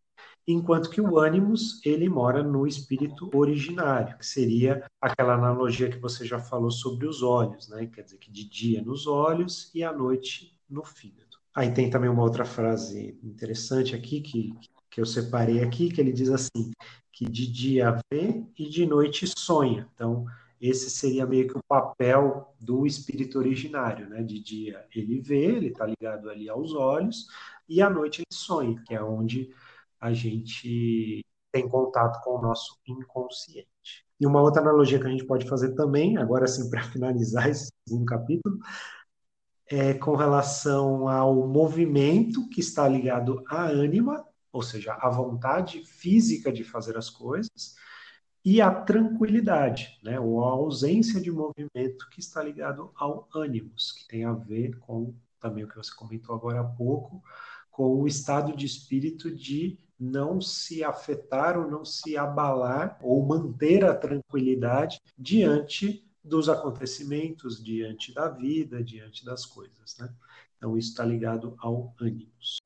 enquanto 0.48 0.90
que 0.90 1.02
o 1.02 1.20
ânimos, 1.20 1.86
ele 1.86 2.08
mora 2.08 2.42
no 2.42 2.66
espírito 2.66 3.30
originário, 3.36 4.18
que 4.18 4.26
seria 4.26 4.86
aquela 5.02 5.34
analogia 5.34 5.90
que 5.90 6.00
você 6.00 6.26
já 6.26 6.40
falou 6.40 6.72
sobre 6.72 7.06
os 7.06 7.22
olhos, 7.22 7.68
né? 7.68 7.86
Quer 7.88 8.04
dizer 8.04 8.18
que 8.18 8.32
de 8.32 8.48
dia 8.48 8.82
nos 8.82 9.06
olhos 9.06 9.70
e 9.76 9.84
à 9.84 9.92
noite 9.92 10.58
no 10.70 10.86
fígado. 10.86 11.38
Aí 11.54 11.74
tem 11.74 11.90
também 11.90 12.10
uma 12.10 12.24
outra 12.24 12.46
frase 12.46 13.20
interessante 13.22 13.94
aqui 13.94 14.22
que, 14.22 14.54
que 14.90 15.02
eu 15.02 15.06
separei 15.06 15.62
aqui, 15.62 15.90
que 15.90 16.00
ele 16.00 16.14
diz 16.14 16.30
assim: 16.30 16.72
que 17.18 17.26
de 17.26 17.52
dia 17.52 18.00
vê 18.12 18.46
e 18.56 18.70
de 18.70 18.86
noite 18.86 19.26
sonha. 19.36 19.90
Então, 19.96 20.28
esse 20.62 20.88
seria 20.92 21.26
meio 21.26 21.48
que 21.48 21.58
o 21.58 21.64
papel 21.68 22.54
do 22.60 22.86
espírito 22.86 23.40
originário, 23.40 24.08
né? 24.08 24.22
De 24.22 24.40
dia 24.40 24.86
ele 24.94 25.20
vê, 25.20 25.46
ele 25.46 25.68
está 25.70 25.84
ligado 25.88 26.30
ali 26.30 26.48
aos 26.48 26.74
olhos, 26.74 27.26
e 27.68 27.82
à 27.82 27.90
noite 27.90 28.20
ele 28.22 28.28
sonha, 28.32 28.80
que 28.86 28.94
é 28.94 29.02
onde 29.02 29.50
a 30.00 30.14
gente 30.14 31.26
tem 31.52 31.68
contato 31.68 32.24
com 32.24 32.38
o 32.38 32.42
nosso 32.42 32.78
inconsciente. 32.88 34.06
E 34.20 34.28
uma 34.28 34.42
outra 34.42 34.62
analogia 34.62 35.00
que 35.00 35.08
a 35.08 35.10
gente 35.10 35.26
pode 35.26 35.48
fazer 35.48 35.74
também, 35.74 36.18
agora 36.18 36.46
sim, 36.46 36.70
para 36.70 36.84
finalizar 36.94 37.50
esse 37.50 37.72
segundo 37.88 38.06
capítulo, 38.06 38.60
é 39.72 39.96
com 39.96 40.16
relação 40.16 41.10
ao 41.10 41.48
movimento 41.48 42.48
que 42.50 42.60
está 42.60 42.88
ligado 42.88 43.44
à 43.50 43.66
ânima, 43.66 44.24
ou 44.58 44.64
seja, 44.64 44.94
a 44.94 45.08
vontade 45.08 45.86
física 45.86 46.52
de 46.52 46.64
fazer 46.64 46.98
as 46.98 47.12
coisas, 47.12 47.76
e 48.44 48.60
a 48.60 48.72
tranquilidade, 48.72 50.00
né, 50.04 50.20
ou 50.20 50.44
a 50.44 50.50
ausência 50.50 51.22
de 51.22 51.32
movimento 51.32 52.10
que 52.10 52.20
está 52.20 52.42
ligado 52.42 52.92
ao 52.96 53.30
ânimos, 53.36 53.92
que 53.92 54.08
tem 54.08 54.26
a 54.26 54.34
ver 54.34 54.80
com 54.80 55.14
também 55.40 55.64
o 55.64 55.68
que 55.68 55.76
você 55.76 55.94
comentou 55.94 56.36
agora 56.36 56.62
há 56.62 56.64
pouco, 56.64 57.22
com 57.70 58.02
o 58.02 58.08
estado 58.08 58.56
de 58.56 58.66
espírito 58.66 59.30
de 59.30 59.78
não 60.00 60.42
se 60.42 60.84
afetar 60.84 61.60
ou 61.60 61.70
não 61.70 61.86
se 61.86 62.18
abalar 62.18 62.98
ou 63.04 63.24
manter 63.24 63.86
a 63.86 63.94
tranquilidade 63.94 65.00
diante 65.16 66.04
dos 66.24 66.50
acontecimentos, 66.50 67.64
diante 67.64 68.12
da 68.12 68.28
vida, 68.28 68.84
diante 68.84 69.24
das 69.24 69.46
coisas, 69.46 69.96
né? 70.00 70.12
Então 70.58 70.76
isso 70.76 70.90
está 70.90 71.06
ligado 71.06 71.56
ao 71.60 71.94
ânimos. 72.02 72.58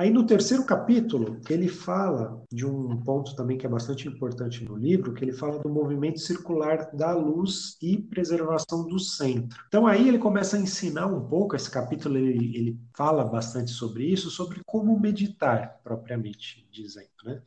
Aí 0.00 0.08
no 0.08 0.24
terceiro 0.24 0.64
capítulo, 0.64 1.38
ele 1.50 1.68
fala 1.68 2.42
de 2.50 2.64
um 2.64 3.02
ponto 3.02 3.36
também 3.36 3.58
que 3.58 3.66
é 3.66 3.68
bastante 3.68 4.08
importante 4.08 4.64
no 4.64 4.74
livro, 4.74 5.12
que 5.12 5.22
ele 5.22 5.34
fala 5.34 5.58
do 5.58 5.68
movimento 5.68 6.18
circular 6.18 6.90
da 6.96 7.12
luz 7.12 7.76
e 7.82 7.98
preservação 7.98 8.88
do 8.88 8.98
centro. 8.98 9.62
Então 9.68 9.86
aí 9.86 10.08
ele 10.08 10.16
começa 10.18 10.56
a 10.56 10.58
ensinar 10.58 11.04
um 11.04 11.28
pouco, 11.28 11.54
esse 11.54 11.70
capítulo 11.70 12.16
ele, 12.16 12.56
ele 12.56 12.80
fala 12.96 13.24
bastante 13.24 13.72
sobre 13.72 14.06
isso, 14.06 14.30
sobre 14.30 14.62
como 14.64 14.98
meditar, 14.98 15.78
propriamente 15.84 16.66
dizendo, 16.72 17.10
né? 17.22 17.42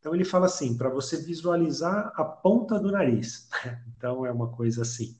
Então 0.00 0.12
ele 0.12 0.24
fala 0.24 0.46
assim, 0.46 0.76
para 0.76 0.88
você 0.88 1.22
visualizar 1.22 2.12
a 2.16 2.24
ponta 2.24 2.80
do 2.80 2.90
nariz. 2.90 3.48
Então 3.96 4.26
é 4.26 4.32
uma 4.32 4.48
coisa 4.48 4.82
assim. 4.82 5.16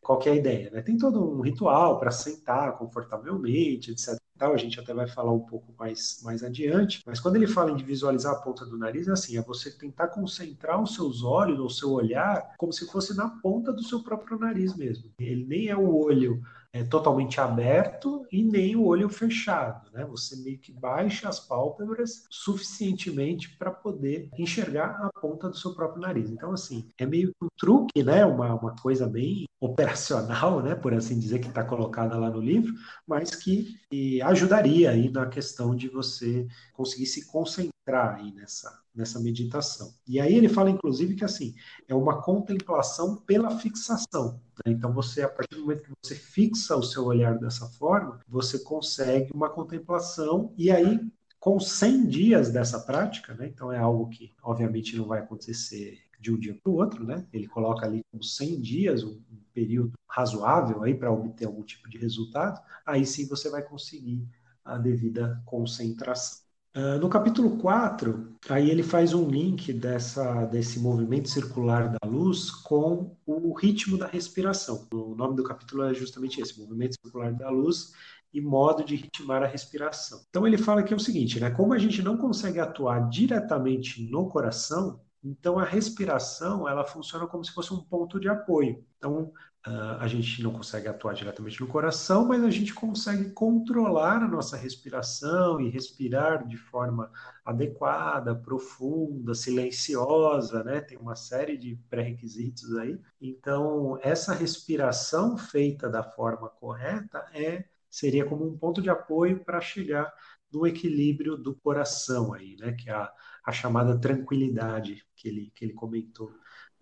Qual 0.00 0.18
é 0.24 0.30
a 0.30 0.34
ideia? 0.34 0.70
Né? 0.70 0.80
Tem 0.80 0.96
todo 0.96 1.22
um 1.22 1.42
ritual 1.42 2.00
para 2.00 2.10
sentar 2.10 2.78
confortavelmente, 2.78 3.90
etc 3.90 4.21
a 4.50 4.56
gente 4.56 4.80
até 4.80 4.92
vai 4.92 5.06
falar 5.06 5.32
um 5.32 5.40
pouco 5.40 5.72
mais, 5.78 6.20
mais 6.24 6.42
adiante, 6.42 7.00
mas 7.06 7.20
quando 7.20 7.36
ele 7.36 7.46
fala 7.46 7.70
em 7.70 7.76
visualizar 7.76 8.32
a 8.32 8.40
ponta 8.40 8.64
do 8.66 8.76
nariz, 8.76 9.06
é 9.06 9.12
assim, 9.12 9.36
é 9.36 9.42
você 9.42 9.70
tentar 9.70 10.08
concentrar 10.08 10.82
os 10.82 10.94
seus 10.94 11.22
olhos, 11.22 11.60
ou 11.60 11.70
seu 11.70 11.92
olhar, 11.92 12.54
como 12.58 12.72
se 12.72 12.86
fosse 12.86 13.16
na 13.16 13.28
ponta 13.28 13.72
do 13.72 13.82
seu 13.82 14.02
próprio 14.02 14.38
nariz 14.38 14.74
mesmo. 14.76 15.10
Ele 15.18 15.44
nem 15.44 15.68
é 15.68 15.76
o 15.76 15.94
olho 15.94 16.42
é, 16.72 16.82
totalmente 16.82 17.40
aberto 17.40 18.26
e 18.32 18.42
nem 18.42 18.74
o 18.76 18.84
olho 18.84 19.08
fechado, 19.08 19.90
né? 19.92 20.04
Você 20.06 20.36
meio 20.36 20.58
que 20.58 20.72
baixa 20.72 21.28
as 21.28 21.38
pálpebras 21.38 22.24
suficientemente 22.30 23.50
para 23.56 23.70
poder 23.70 24.30
enxergar 24.38 24.98
a 25.02 25.20
ponta 25.20 25.48
do 25.50 25.56
seu 25.56 25.74
próprio 25.74 26.00
nariz. 26.00 26.30
Então, 26.30 26.52
assim, 26.52 26.88
é 26.98 27.04
meio 27.04 27.28
que 27.28 27.44
um 27.44 27.48
truque, 27.58 28.02
né? 28.02 28.24
Uma, 28.24 28.54
uma 28.54 28.74
coisa 28.76 29.06
bem 29.06 29.44
operacional, 29.60 30.62
né? 30.62 30.74
Por 30.74 30.94
assim 30.94 31.18
dizer, 31.18 31.40
que 31.40 31.48
está 31.48 31.62
colocada 31.62 32.16
lá 32.18 32.30
no 32.30 32.40
livro, 32.40 32.72
mas 33.06 33.34
que 33.34 33.76
ajudaria 34.22 34.90
aí 34.90 35.10
na 35.10 35.26
questão 35.26 35.74
de 35.76 35.88
você 35.88 36.46
conseguir 36.72 37.06
se 37.06 37.26
concentrar 37.26 38.16
aí 38.16 38.32
nessa, 38.32 38.81
nessa 38.94 39.18
meditação. 39.20 39.94
E 40.06 40.20
aí 40.20 40.34
ele 40.34 40.48
fala, 40.48 40.70
inclusive, 40.70 41.14
que 41.14 41.24
assim, 41.24 41.54
é 41.88 41.94
uma 41.94 42.22
contemplação 42.22 43.16
pela 43.16 43.58
fixação. 43.58 44.40
Né? 44.64 44.72
Então, 44.72 44.92
você, 44.92 45.22
a 45.22 45.28
partir 45.28 45.56
do 45.56 45.62
momento 45.62 45.82
que 45.82 45.92
você 46.02 46.14
fixa 46.14 46.76
o 46.76 46.82
seu 46.82 47.04
olhar 47.04 47.38
dessa 47.38 47.66
forma, 47.66 48.20
você 48.28 48.58
consegue 48.58 49.30
uma 49.32 49.48
contemplação, 49.48 50.52
e 50.56 50.70
aí, 50.70 51.00
com 51.40 51.58
100 51.58 52.06
dias 52.06 52.50
dessa 52.50 52.80
prática, 52.80 53.34
né? 53.34 53.46
então 53.46 53.72
é 53.72 53.78
algo 53.78 54.08
que, 54.08 54.32
obviamente, 54.42 54.96
não 54.96 55.06
vai 55.06 55.20
acontecer 55.20 55.98
de 56.20 56.30
um 56.30 56.38
dia 56.38 56.56
para 56.62 56.70
o 56.70 56.76
outro, 56.76 57.04
né? 57.04 57.26
Ele 57.32 57.48
coloca 57.48 57.84
ali 57.84 58.00
como 58.08 58.22
100 58.22 58.60
dias, 58.60 59.02
um, 59.02 59.20
período 59.52 59.92
razoável 60.08 60.82
aí 60.82 60.94
para 60.94 61.12
obter 61.12 61.46
algum 61.46 61.62
tipo 61.62 61.88
de 61.88 61.98
resultado, 61.98 62.60
aí 62.86 63.04
sim 63.04 63.26
você 63.26 63.50
vai 63.50 63.62
conseguir 63.62 64.26
a 64.64 64.78
devida 64.78 65.42
concentração. 65.44 66.41
Uh, 66.74 66.98
no 66.98 67.08
capítulo 67.10 67.58
4, 67.58 68.34
aí 68.48 68.70
ele 68.70 68.82
faz 68.82 69.12
um 69.12 69.28
link 69.28 69.74
dessa, 69.74 70.46
desse 70.46 70.80
movimento 70.80 71.28
circular 71.28 71.90
da 71.90 72.08
luz 72.08 72.50
com 72.50 73.14
o 73.26 73.52
ritmo 73.52 73.98
da 73.98 74.06
respiração. 74.06 74.88
O 74.90 75.14
nome 75.14 75.36
do 75.36 75.44
capítulo 75.44 75.82
é 75.84 75.92
justamente 75.92 76.40
esse, 76.40 76.58
movimento 76.58 76.94
circular 76.98 77.30
da 77.34 77.50
luz 77.50 77.92
e 78.32 78.40
modo 78.40 78.82
de 78.82 78.96
ritmar 78.96 79.42
a 79.42 79.46
respiração. 79.46 80.24
Então 80.30 80.46
ele 80.46 80.56
fala 80.56 80.82
que 80.82 80.94
é 80.94 80.96
o 80.96 81.00
seguinte, 81.00 81.38
né? 81.38 81.50
Como 81.50 81.74
a 81.74 81.78
gente 81.78 82.00
não 82.00 82.16
consegue 82.16 82.58
atuar 82.58 83.06
diretamente 83.10 84.02
no 84.10 84.30
coração, 84.30 84.98
então 85.22 85.58
a 85.58 85.64
respiração 85.64 86.66
ela 86.66 86.86
funciona 86.86 87.26
como 87.26 87.44
se 87.44 87.52
fosse 87.52 87.74
um 87.74 87.84
ponto 87.84 88.18
de 88.18 88.30
apoio. 88.30 88.82
Então 88.96 89.30
Uh, 89.64 89.94
a 90.00 90.08
gente 90.08 90.42
não 90.42 90.52
consegue 90.52 90.88
atuar 90.88 91.14
diretamente 91.14 91.60
no 91.60 91.68
coração, 91.68 92.26
mas 92.26 92.42
a 92.42 92.50
gente 92.50 92.74
consegue 92.74 93.30
controlar 93.30 94.20
a 94.20 94.26
nossa 94.26 94.56
respiração 94.56 95.60
e 95.60 95.70
respirar 95.70 96.44
de 96.48 96.56
forma 96.56 97.08
adequada, 97.44 98.34
profunda, 98.34 99.34
silenciosa, 99.36 100.64
né? 100.64 100.80
Tem 100.80 100.98
uma 100.98 101.14
série 101.14 101.56
de 101.56 101.76
pré-requisitos 101.88 102.74
aí. 102.76 103.00
Então, 103.20 103.96
essa 104.02 104.34
respiração 104.34 105.38
feita 105.38 105.88
da 105.88 106.02
forma 106.02 106.48
correta 106.48 107.24
é 107.32 107.64
seria 107.88 108.24
como 108.24 108.44
um 108.44 108.58
ponto 108.58 108.82
de 108.82 108.90
apoio 108.90 109.44
para 109.44 109.60
chegar 109.60 110.12
no 110.52 110.66
equilíbrio 110.66 111.36
do 111.36 111.54
coração 111.54 112.32
aí, 112.34 112.56
né? 112.58 112.72
Que 112.72 112.90
é 112.90 112.94
a, 112.94 113.12
a 113.44 113.52
chamada 113.52 113.96
tranquilidade 113.98 115.06
que 115.14 115.28
ele, 115.28 115.52
que 115.54 115.64
ele 115.64 115.72
comentou 115.72 116.32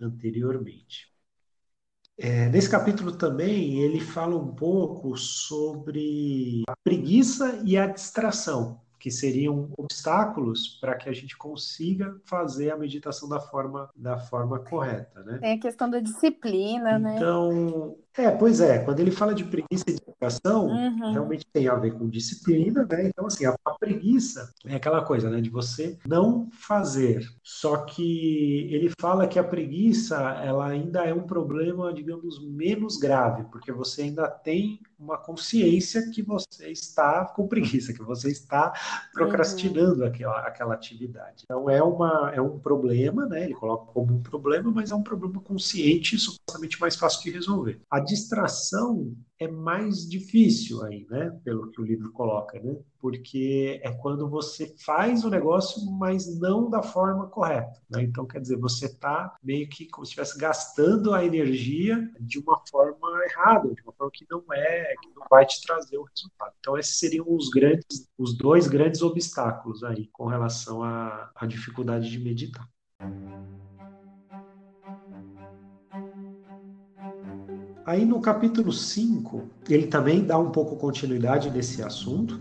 anteriormente. 0.00 1.09
É, 2.22 2.50
nesse 2.50 2.68
capítulo 2.68 3.12
também 3.12 3.80
ele 3.80 3.98
fala 3.98 4.36
um 4.36 4.54
pouco 4.54 5.16
sobre 5.16 6.62
a 6.68 6.74
preguiça 6.84 7.62
e 7.64 7.78
a 7.78 7.86
distração 7.86 8.78
que 8.98 9.10
seriam 9.10 9.70
obstáculos 9.78 10.78
para 10.78 10.94
que 10.94 11.08
a 11.08 11.12
gente 11.12 11.34
consiga 11.34 12.14
fazer 12.26 12.70
a 12.70 12.76
meditação 12.76 13.26
da 13.26 13.40
forma, 13.40 13.88
da 13.96 14.18
forma 14.18 14.58
correta, 14.58 15.22
né? 15.24 15.38
Tem 15.38 15.52
a 15.54 15.58
questão 15.58 15.88
da 15.88 15.98
disciplina, 16.00 16.98
então, 16.98 17.00
né? 17.00 17.16
Então, 17.16 17.96
é, 18.18 18.30
pois 18.30 18.60
é, 18.60 18.80
quando 18.80 19.00
ele 19.00 19.10
fala 19.10 19.34
de 19.34 19.44
preguiça 19.44 19.84
e 19.88 19.98
uhum. 20.66 21.12
realmente 21.12 21.46
tem 21.52 21.68
a 21.68 21.74
ver 21.74 21.92
com 21.92 22.08
disciplina, 22.08 22.86
né? 22.90 23.08
Então, 23.08 23.26
assim, 23.26 23.46
a, 23.46 23.54
a, 23.64 23.70
preguiça 23.72 24.52
é 24.66 24.74
aquela 24.74 25.02
coisa, 25.02 25.30
né, 25.30 25.40
de 25.40 25.48
você 25.48 25.98
não 26.06 26.48
fazer. 26.52 27.26
Só 27.42 27.78
que 27.78 28.68
ele 28.70 28.92
fala 29.00 29.26
que 29.26 29.38
a 29.38 29.44
preguiça, 29.44 30.16
ela 30.44 30.66
ainda 30.68 31.04
é 31.04 31.14
um 31.14 31.22
problema, 31.22 31.92
digamos, 31.92 32.44
menos 32.46 32.96
grave, 32.98 33.44
porque 33.50 33.72
você 33.72 34.02
ainda 34.02 34.28
tem 34.28 34.80
uma 35.00 35.16
consciência 35.16 36.08
que 36.10 36.22
você 36.22 36.70
está 36.70 37.24
com 37.24 37.48
preguiça, 37.48 37.92
que 37.92 38.02
você 38.02 38.30
está 38.30 38.72
procrastinando 39.14 40.02
uhum. 40.02 40.06
aquela, 40.06 40.40
aquela 40.40 40.74
atividade. 40.74 41.44
Então, 41.44 41.68
é, 41.70 41.82
uma, 41.82 42.30
é 42.34 42.40
um 42.40 42.58
problema, 42.58 43.26
né? 43.26 43.44
Ele 43.44 43.54
coloca 43.54 43.92
como 43.92 44.14
um 44.14 44.22
problema, 44.22 44.70
mas 44.70 44.90
é 44.90 44.94
um 44.94 45.02
problema 45.02 45.40
consciente 45.40 46.16
e 46.16 46.18
supostamente 46.18 46.80
mais 46.80 46.96
fácil 46.96 47.22
de 47.22 47.30
resolver. 47.30 47.80
A 47.90 47.98
distração 47.98 49.14
é 49.38 49.48
mais 49.48 50.08
difícil 50.08 50.82
aí, 50.84 51.06
né? 51.10 51.30
Pelo 51.42 51.70
que 51.70 51.80
o 51.80 51.84
livro 51.84 52.12
coloca, 52.12 52.60
né? 52.60 52.76
Porque 53.00 53.80
é 53.82 53.90
quando 53.92 54.28
você 54.28 54.74
faz 54.84 55.24
o 55.24 55.30
negócio, 55.30 55.90
mas 55.92 56.38
não 56.38 56.68
da 56.68 56.82
forma 56.82 57.26
correta. 57.28 57.80
Né? 57.88 58.02
Então, 58.02 58.26
quer 58.26 58.40
dizer, 58.40 58.58
você 58.58 58.86
está 58.86 59.34
meio 59.42 59.68
que 59.68 59.86
como 59.86 60.04
se 60.04 60.10
estivesse 60.10 60.38
gastando 60.38 61.14
a 61.14 61.24
energia 61.24 62.08
de 62.20 62.38
uma 62.38 62.60
forma 62.70 63.08
errada, 63.24 63.74
de 63.74 63.82
uma 63.82 63.92
forma 63.92 64.10
que 64.12 64.26
não 64.30 64.44
é, 64.52 64.94
que 65.00 65.08
não 65.16 65.26
vai 65.30 65.46
te 65.46 65.62
trazer 65.62 65.96
o 65.96 66.04
resultado. 66.04 66.52
Então, 66.60 66.78
esses 66.78 66.98
seriam 66.98 67.26
os 67.28 67.48
grandes, 67.48 68.08
os 68.18 68.36
dois 68.36 68.68
grandes 68.68 69.00
obstáculos 69.00 69.82
aí 69.82 70.08
com 70.12 70.26
relação 70.26 70.82
à, 70.82 71.30
à 71.34 71.46
dificuldade 71.46 72.10
de 72.10 72.18
meditar. 72.18 72.68
Aí 77.90 78.04
no 78.04 78.20
capítulo 78.20 78.72
5, 78.72 79.48
ele 79.68 79.88
também 79.88 80.24
dá 80.24 80.38
um 80.38 80.52
pouco 80.52 80.76
continuidade 80.76 81.50
nesse 81.50 81.82
assunto, 81.82 82.40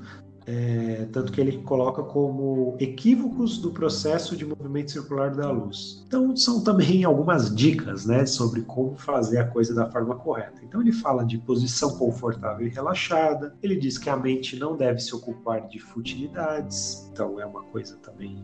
é, 0.50 1.08
tanto 1.12 1.32
que 1.32 1.40
ele 1.40 1.60
coloca 1.60 2.02
como 2.02 2.76
equívocos 2.80 3.60
do 3.60 3.70
processo 3.70 4.36
de 4.36 4.44
movimento 4.44 4.92
circular 4.92 5.30
da 5.30 5.52
luz. 5.52 6.04
Então, 6.08 6.36
são 6.36 6.64
também 6.64 7.04
algumas 7.04 7.54
dicas 7.56 8.08
né, 8.08 8.26
sobre 8.26 8.62
como 8.62 8.98
fazer 8.98 9.38
a 9.38 9.46
coisa 9.46 9.76
da 9.76 9.90
forma 9.92 10.16
correta. 10.16 10.60
Então, 10.64 10.82
ele 10.82 10.92
fala 10.92 11.24
de 11.24 11.38
posição 11.38 11.96
confortável 11.98 12.66
e 12.66 12.70
relaxada, 12.70 13.56
ele 13.62 13.76
diz 13.76 14.00
que 14.00 14.10
a 14.10 14.18
mente 14.18 14.58
não 14.58 14.76
deve 14.76 15.00
se 15.00 15.16
ocupar 15.16 15.68
de 15.68 15.80
futilidades, 15.80 17.08
então 17.12 17.40
é 17.40 17.46
uma 17.46 17.62
coisa 17.66 17.96
também 17.98 18.44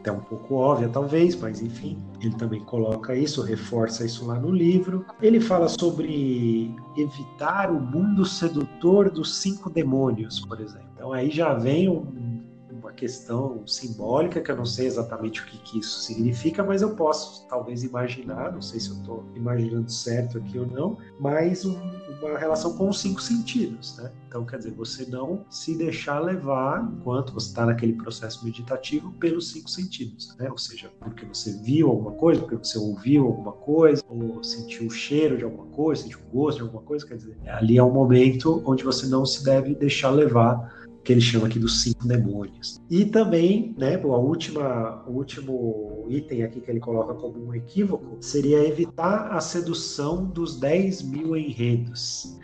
até 0.00 0.10
um 0.12 0.20
pouco 0.20 0.54
óbvia, 0.54 0.88
talvez, 0.88 1.34
mas 1.34 1.60
enfim, 1.60 1.98
ele 2.20 2.34
também 2.34 2.60
coloca 2.60 3.14
isso, 3.14 3.42
reforça 3.42 4.04
isso 4.04 4.26
lá 4.26 4.38
no 4.38 4.50
livro. 4.50 5.04
Ele 5.20 5.40
fala 5.40 5.68
sobre 5.68 6.74
evitar 6.96 7.70
o 7.70 7.80
mundo 7.80 8.24
sedutor 8.24 9.10
dos 9.10 9.36
cinco 9.38 9.68
demônios, 9.68 10.40
por 10.40 10.60
exemplo. 10.60 10.86
Então 11.06 11.14
aí 11.14 11.30
já 11.30 11.54
vem 11.54 11.88
um, 11.88 12.42
uma 12.68 12.90
questão 12.90 13.64
simbólica 13.64 14.40
que 14.40 14.50
eu 14.50 14.56
não 14.56 14.66
sei 14.66 14.88
exatamente 14.88 15.40
o 15.40 15.46
que, 15.46 15.56
que 15.58 15.78
isso 15.78 16.00
significa, 16.00 16.64
mas 16.64 16.82
eu 16.82 16.96
posso 16.96 17.46
talvez 17.46 17.84
imaginar, 17.84 18.52
não 18.52 18.60
sei 18.60 18.80
se 18.80 18.90
eu 18.90 18.96
estou 18.96 19.24
imaginando 19.36 19.88
certo 19.88 20.36
aqui 20.38 20.58
ou 20.58 20.66
não, 20.66 20.98
mas 21.20 21.64
um, 21.64 21.78
uma 22.20 22.36
relação 22.36 22.76
com 22.76 22.88
os 22.88 23.00
cinco 23.00 23.22
sentidos, 23.22 23.96
né? 23.98 24.10
Então, 24.26 24.44
quer 24.44 24.58
dizer, 24.58 24.72
você 24.72 25.06
não 25.06 25.44
se 25.48 25.78
deixar 25.78 26.18
levar 26.18 26.92
enquanto 26.92 27.32
você 27.32 27.50
está 27.50 27.64
naquele 27.64 27.92
processo 27.92 28.44
meditativo 28.44 29.12
pelos 29.12 29.52
cinco 29.52 29.70
sentidos, 29.70 30.36
né? 30.36 30.50
Ou 30.50 30.58
seja, 30.58 30.90
porque 30.98 31.24
você 31.24 31.52
viu 31.62 31.88
alguma 31.88 32.12
coisa, 32.12 32.40
porque 32.40 32.56
você 32.56 32.78
ouviu 32.78 33.26
alguma 33.26 33.52
coisa, 33.52 34.02
ou 34.08 34.42
sentiu 34.42 34.88
o 34.88 34.90
cheiro 34.90 35.38
de 35.38 35.44
alguma 35.44 35.66
coisa, 35.66 36.02
sentiu 36.02 36.18
o 36.18 36.36
gosto 36.36 36.58
de 36.58 36.62
alguma 36.64 36.82
coisa, 36.82 37.06
quer 37.06 37.16
dizer, 37.16 37.36
ali 37.46 37.78
é 37.78 37.82
um 37.82 37.92
momento 37.92 38.60
onde 38.66 38.82
você 38.82 39.06
não 39.06 39.24
se 39.24 39.44
deve 39.44 39.72
deixar 39.72 40.10
levar 40.10 40.75
que 41.06 41.12
ele 41.12 41.20
chama 41.20 41.46
aqui 41.46 41.56
dos 41.56 41.82
cinco 41.82 42.04
demônios. 42.04 42.80
E 42.90 43.04
também, 43.04 43.72
né, 43.78 43.94
a 43.94 44.06
última, 44.08 45.04
o 45.06 45.12
último 45.12 46.04
item 46.10 46.42
aqui 46.42 46.60
que 46.60 46.68
ele 46.68 46.80
coloca 46.80 47.14
como 47.14 47.46
um 47.46 47.54
equívoco 47.54 48.16
seria 48.20 48.66
evitar 48.66 49.28
a 49.30 49.40
sedução 49.40 50.24
dos 50.24 50.58
10 50.58 51.02
mil 51.02 51.36
enredos. 51.36 52.36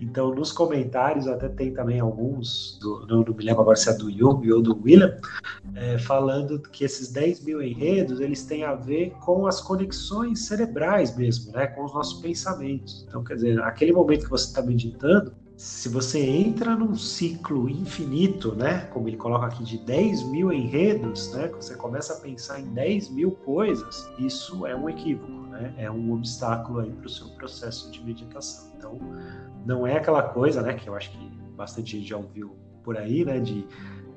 Então, 0.00 0.34
nos 0.34 0.52
comentários, 0.52 1.26
até 1.26 1.50
tem 1.50 1.74
também 1.74 2.00
alguns, 2.00 2.78
do, 2.80 3.06
não, 3.06 3.22
não, 3.22 3.34
me 3.34 3.44
lembro 3.44 3.60
agora 3.60 3.76
se 3.76 3.90
é 3.90 3.92
do 3.92 4.10
Jung 4.10 4.50
ou 4.52 4.62
do 4.62 4.80
William, 4.82 5.14
é, 5.74 5.98
falando 5.98 6.58
que 6.60 6.84
esses 6.84 7.12
10 7.12 7.44
mil 7.44 7.62
enredos, 7.62 8.20
eles 8.20 8.42
têm 8.46 8.64
a 8.64 8.74
ver 8.74 9.10
com 9.20 9.46
as 9.46 9.60
conexões 9.60 10.46
cerebrais 10.46 11.14
mesmo, 11.14 11.52
né, 11.52 11.66
com 11.66 11.84
os 11.84 11.92
nossos 11.92 12.22
pensamentos. 12.22 13.04
Então, 13.06 13.22
quer 13.22 13.34
dizer, 13.34 13.60
aquele 13.60 13.92
momento 13.92 14.24
que 14.24 14.30
você 14.30 14.46
está 14.46 14.62
meditando, 14.62 15.34
se 15.58 15.88
você 15.88 16.20
entra 16.20 16.76
num 16.76 16.94
ciclo 16.94 17.68
infinito, 17.68 18.54
né, 18.54 18.82
como 18.92 19.08
ele 19.08 19.16
coloca 19.16 19.46
aqui, 19.46 19.64
de 19.64 19.76
10 19.78 20.22
mil 20.30 20.52
enredos, 20.52 21.32
né, 21.32 21.48
você 21.48 21.74
começa 21.74 22.12
a 22.12 22.20
pensar 22.20 22.60
em 22.60 22.66
10 22.66 23.10
mil 23.10 23.32
coisas, 23.32 24.08
isso 24.20 24.64
é 24.64 24.76
um 24.76 24.88
equívoco, 24.88 25.32
né, 25.48 25.74
é 25.76 25.90
um 25.90 26.12
obstáculo 26.12 26.78
aí 26.78 26.92
para 26.92 27.06
o 27.06 27.10
seu 27.10 27.26
processo 27.30 27.90
de 27.90 28.00
meditação. 28.04 28.70
Então, 28.76 29.00
não 29.66 29.84
é 29.84 29.96
aquela 29.96 30.22
coisa, 30.22 30.62
né, 30.62 30.74
que 30.74 30.88
eu 30.88 30.94
acho 30.94 31.10
que 31.10 31.28
bastante 31.56 31.98
gente 31.98 32.08
já 32.08 32.16
ouviu 32.16 32.56
por 32.84 32.96
aí, 32.96 33.24
né, 33.24 33.40
de 33.40 33.66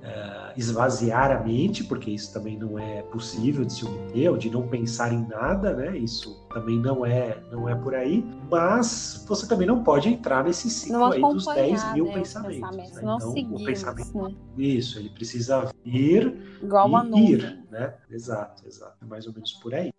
uh, 0.01 0.53
esvaziar 0.57 1.31
a 1.31 1.39
mente, 1.39 1.83
porque 1.83 2.11
isso 2.11 2.33
também 2.33 2.57
não 2.57 2.77
é 2.77 3.01
possível 3.03 3.63
de 3.63 3.73
se 3.73 3.85
obter, 3.85 4.29
ou 4.29 4.37
de 4.37 4.49
não 4.49 4.67
pensar 4.67 5.13
em 5.13 5.25
nada, 5.27 5.73
né? 5.73 5.97
Isso 5.97 6.45
também 6.53 6.79
não 6.79 7.05
é, 7.05 7.39
não 7.51 7.69
é 7.69 7.75
por 7.75 7.95
aí. 7.95 8.25
Mas 8.49 9.23
você 9.27 9.47
também 9.47 9.67
não 9.67 9.83
pode 9.83 10.09
entrar 10.09 10.43
nesse 10.43 10.69
ciclo 10.69 11.05
aí 11.05 11.21
dos 11.21 11.45
10 11.45 11.93
mil 11.93 12.05
né, 12.05 12.11
pensamentos. 12.13 12.59
pensamentos 12.59 12.95
né? 12.95 13.01
Não 13.03 13.15
então, 13.17 13.33
seguir, 13.33 13.55
o 13.55 13.65
pensamento. 13.65 14.21
Né? 14.29 14.35
Isso, 14.57 14.99
ele 14.99 15.09
precisa 15.09 15.71
vir 15.83 16.37
Igual 16.61 16.87
uma 16.87 17.05
e 17.15 17.31
ir, 17.31 17.59
né? 17.69 17.95
Exato, 18.09 18.67
exato. 18.67 18.97
É 19.01 19.05
mais 19.05 19.25
ou 19.27 19.33
menos 19.33 19.53
por 19.53 19.73
aí. 19.73 19.91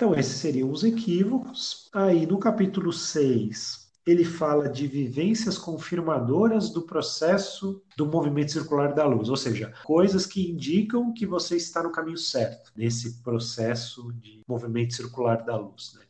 Então, 0.00 0.14
esses 0.14 0.36
seriam 0.38 0.70
os 0.70 0.82
equívocos. 0.82 1.90
Aí, 1.92 2.26
no 2.26 2.38
capítulo 2.38 2.90
6, 2.90 3.79
ele 4.06 4.24
fala 4.24 4.68
de 4.68 4.86
vivências 4.86 5.58
confirmadoras 5.58 6.70
do 6.70 6.82
processo 6.82 7.82
do 7.96 8.06
movimento 8.06 8.52
circular 8.52 8.94
da 8.94 9.06
luz, 9.06 9.28
ou 9.28 9.36
seja, 9.36 9.72
coisas 9.84 10.26
que 10.26 10.50
indicam 10.50 11.12
que 11.12 11.26
você 11.26 11.56
está 11.56 11.82
no 11.82 11.92
caminho 11.92 12.18
certo 12.18 12.72
nesse 12.76 13.22
processo 13.22 14.12
de 14.14 14.40
movimento 14.48 14.94
circular 14.94 15.44
da 15.44 15.56
luz, 15.56 15.94
né. 15.94 16.04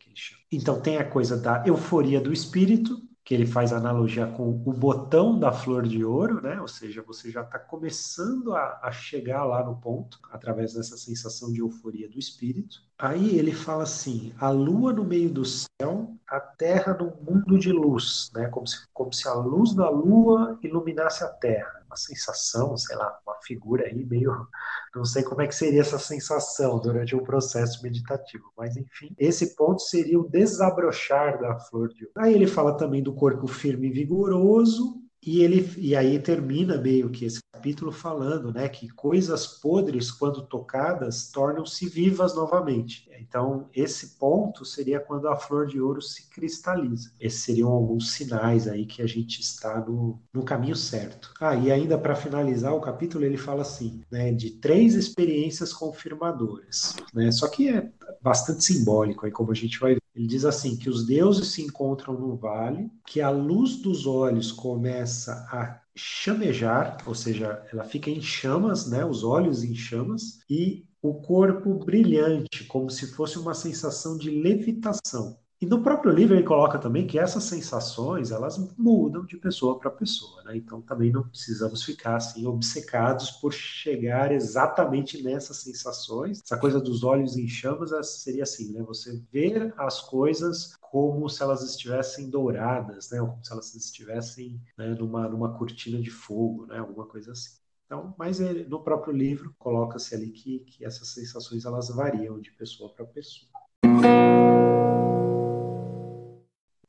Então 0.52 0.80
tem 0.80 0.96
a 0.96 1.04
coisa 1.04 1.36
da 1.36 1.62
euforia 1.66 2.20
do 2.20 2.32
espírito, 2.32 3.00
que 3.30 3.34
ele 3.34 3.46
faz 3.46 3.72
analogia 3.72 4.26
com 4.26 4.50
o 4.50 4.72
botão 4.72 5.38
da 5.38 5.52
flor 5.52 5.86
de 5.86 6.04
ouro, 6.04 6.42
né? 6.42 6.60
Ou 6.60 6.66
seja, 6.66 7.00
você 7.00 7.30
já 7.30 7.42
está 7.42 7.60
começando 7.60 8.56
a, 8.56 8.80
a, 8.82 8.90
chegar 8.90 9.44
lá 9.44 9.64
no 9.64 9.76
ponto 9.76 10.18
através 10.32 10.74
dessa 10.74 10.96
sensação 10.96 11.52
de 11.52 11.60
euforia 11.60 12.08
do 12.08 12.18
espírito. 12.18 12.82
Aí 12.98 13.38
ele 13.38 13.52
fala 13.52 13.84
assim: 13.84 14.34
a 14.36 14.50
lua 14.50 14.92
no 14.92 15.04
meio 15.04 15.30
do 15.30 15.44
céu, 15.44 16.12
a 16.26 16.40
terra 16.40 16.92
no 16.92 17.12
mundo 17.22 17.56
de 17.56 17.70
luz, 17.70 18.32
né? 18.34 18.48
Como 18.48 18.66
se, 18.66 18.78
como 18.92 19.12
se 19.12 19.28
a 19.28 19.34
luz 19.34 19.76
da 19.76 19.88
lua 19.88 20.58
iluminasse 20.60 21.22
a 21.22 21.28
terra 21.28 21.79
uma 21.90 21.96
sensação, 21.96 22.76
sei 22.76 22.96
lá, 22.96 23.18
uma 23.26 23.36
figura 23.42 23.84
aí 23.84 24.04
meio. 24.04 24.46
Não 24.94 25.04
sei 25.04 25.24
como 25.24 25.42
é 25.42 25.46
que 25.48 25.54
seria 25.54 25.80
essa 25.80 25.98
sensação 25.98 26.78
durante 26.78 27.16
o 27.16 27.22
processo 27.22 27.82
meditativo, 27.82 28.44
mas 28.56 28.76
enfim, 28.76 29.14
esse 29.18 29.56
ponto 29.56 29.82
seria 29.82 30.18
o 30.18 30.28
desabrochar 30.28 31.40
da 31.40 31.58
flor 31.58 31.88
de. 31.88 32.08
Aí 32.16 32.32
ele 32.32 32.46
fala 32.46 32.76
também 32.76 33.02
do 33.02 33.12
corpo 33.12 33.46
firme 33.48 33.88
e 33.88 33.92
vigoroso, 33.92 34.99
e 35.24 35.42
ele 35.42 35.70
e 35.76 35.94
aí 35.94 36.18
termina 36.18 36.78
meio 36.78 37.10
que 37.10 37.24
esse 37.24 37.40
capítulo 37.52 37.92
falando, 37.92 38.52
né, 38.52 38.68
que 38.68 38.88
coisas 38.88 39.46
podres 39.46 40.10
quando 40.10 40.46
tocadas 40.46 41.30
tornam-se 41.30 41.88
vivas 41.88 42.34
novamente. 42.34 43.10
Então, 43.20 43.68
esse 43.74 44.18
ponto 44.18 44.64
seria 44.64 44.98
quando 44.98 45.28
a 45.28 45.36
flor 45.36 45.66
de 45.66 45.80
ouro 45.80 46.00
se 46.00 46.28
cristaliza. 46.30 47.12
Esses 47.20 47.40
seriam 47.40 47.68
alguns 47.68 48.12
sinais 48.12 48.66
aí 48.66 48.86
que 48.86 49.02
a 49.02 49.06
gente 49.06 49.40
está 49.40 49.78
no, 49.78 50.18
no 50.32 50.42
caminho 50.42 50.74
certo. 50.74 51.32
Ah, 51.38 51.54
e 51.54 51.70
ainda 51.70 51.98
para 51.98 52.16
finalizar 52.16 52.74
o 52.74 52.80
capítulo, 52.80 53.24
ele 53.24 53.36
fala 53.36 53.62
assim, 53.62 54.00
né, 54.10 54.32
de 54.32 54.50
três 54.50 54.94
experiências 54.94 55.72
confirmadoras, 55.72 56.96
né? 57.12 57.30
Só 57.30 57.46
que 57.48 57.68
é 57.68 57.90
bastante 58.22 58.64
simbólico 58.64 59.26
aí 59.26 59.32
como 59.32 59.52
a 59.52 59.54
gente 59.54 59.78
vai. 59.78 59.96
Ele 60.14 60.26
diz 60.26 60.44
assim 60.44 60.76
que 60.76 60.88
os 60.88 61.06
deuses 61.06 61.48
se 61.48 61.62
encontram 61.62 62.14
no 62.18 62.36
vale, 62.36 62.90
que 63.06 63.20
a 63.20 63.30
luz 63.30 63.76
dos 63.76 64.06
olhos 64.06 64.50
começa 64.52 65.32
a 65.50 65.80
chamejar, 65.94 66.98
ou 67.06 67.14
seja, 67.14 67.64
ela 67.72 67.84
fica 67.84 68.10
em 68.10 68.20
chamas, 68.20 68.88
né, 68.90 69.04
os 69.04 69.22
olhos 69.22 69.62
em 69.62 69.74
chamas, 69.74 70.40
e 70.48 70.84
o 71.02 71.14
corpo 71.14 71.74
brilhante, 71.84 72.64
como 72.64 72.90
se 72.90 73.06
fosse 73.08 73.38
uma 73.38 73.54
sensação 73.54 74.16
de 74.18 74.30
levitação. 74.30 75.38
E 75.60 75.66
no 75.66 75.82
próprio 75.82 76.10
livro 76.10 76.34
ele 76.34 76.42
coloca 76.42 76.78
também 76.78 77.06
que 77.06 77.18
essas 77.18 77.44
sensações 77.44 78.30
elas 78.30 78.56
mudam 78.78 79.26
de 79.26 79.36
pessoa 79.36 79.78
para 79.78 79.90
pessoa, 79.90 80.42
né? 80.44 80.56
Então 80.56 80.80
também 80.80 81.12
não 81.12 81.28
precisamos 81.28 81.82
ficar 81.82 82.16
assim 82.16 82.46
obcecados 82.46 83.30
por 83.32 83.52
chegar 83.52 84.32
exatamente 84.32 85.22
nessas 85.22 85.58
sensações. 85.58 86.40
Essa 86.42 86.58
coisa 86.58 86.80
dos 86.80 87.04
olhos 87.04 87.36
em 87.36 87.46
chamas 87.46 87.90
seria 88.22 88.42
assim, 88.44 88.72
né? 88.72 88.82
Você 88.84 89.22
ver 89.30 89.74
as 89.76 90.00
coisas 90.00 90.74
como 90.80 91.28
se 91.28 91.42
elas 91.42 91.62
estivessem 91.62 92.30
douradas, 92.30 93.10
né? 93.10 93.20
Ou 93.20 93.28
como 93.28 93.44
se 93.44 93.52
elas 93.52 93.74
estivessem 93.74 94.58
né, 94.78 94.94
numa 94.94 95.28
numa 95.28 95.58
cortina 95.58 96.00
de 96.00 96.10
fogo, 96.10 96.64
né? 96.66 96.78
Alguma 96.78 97.04
coisa 97.06 97.32
assim. 97.32 97.50
Então, 97.84 98.14
mas 98.18 98.40
ele, 98.40 98.64
no 98.64 98.82
próprio 98.82 99.12
livro 99.12 99.54
coloca-se 99.58 100.14
ali 100.14 100.30
que, 100.30 100.60
que 100.60 100.84
essas 100.86 101.08
sensações 101.08 101.64
elas 101.66 101.88
variam 101.90 102.40
de 102.40 102.50
pessoa 102.52 102.88
para 102.94 103.04
pessoa. 103.04 103.49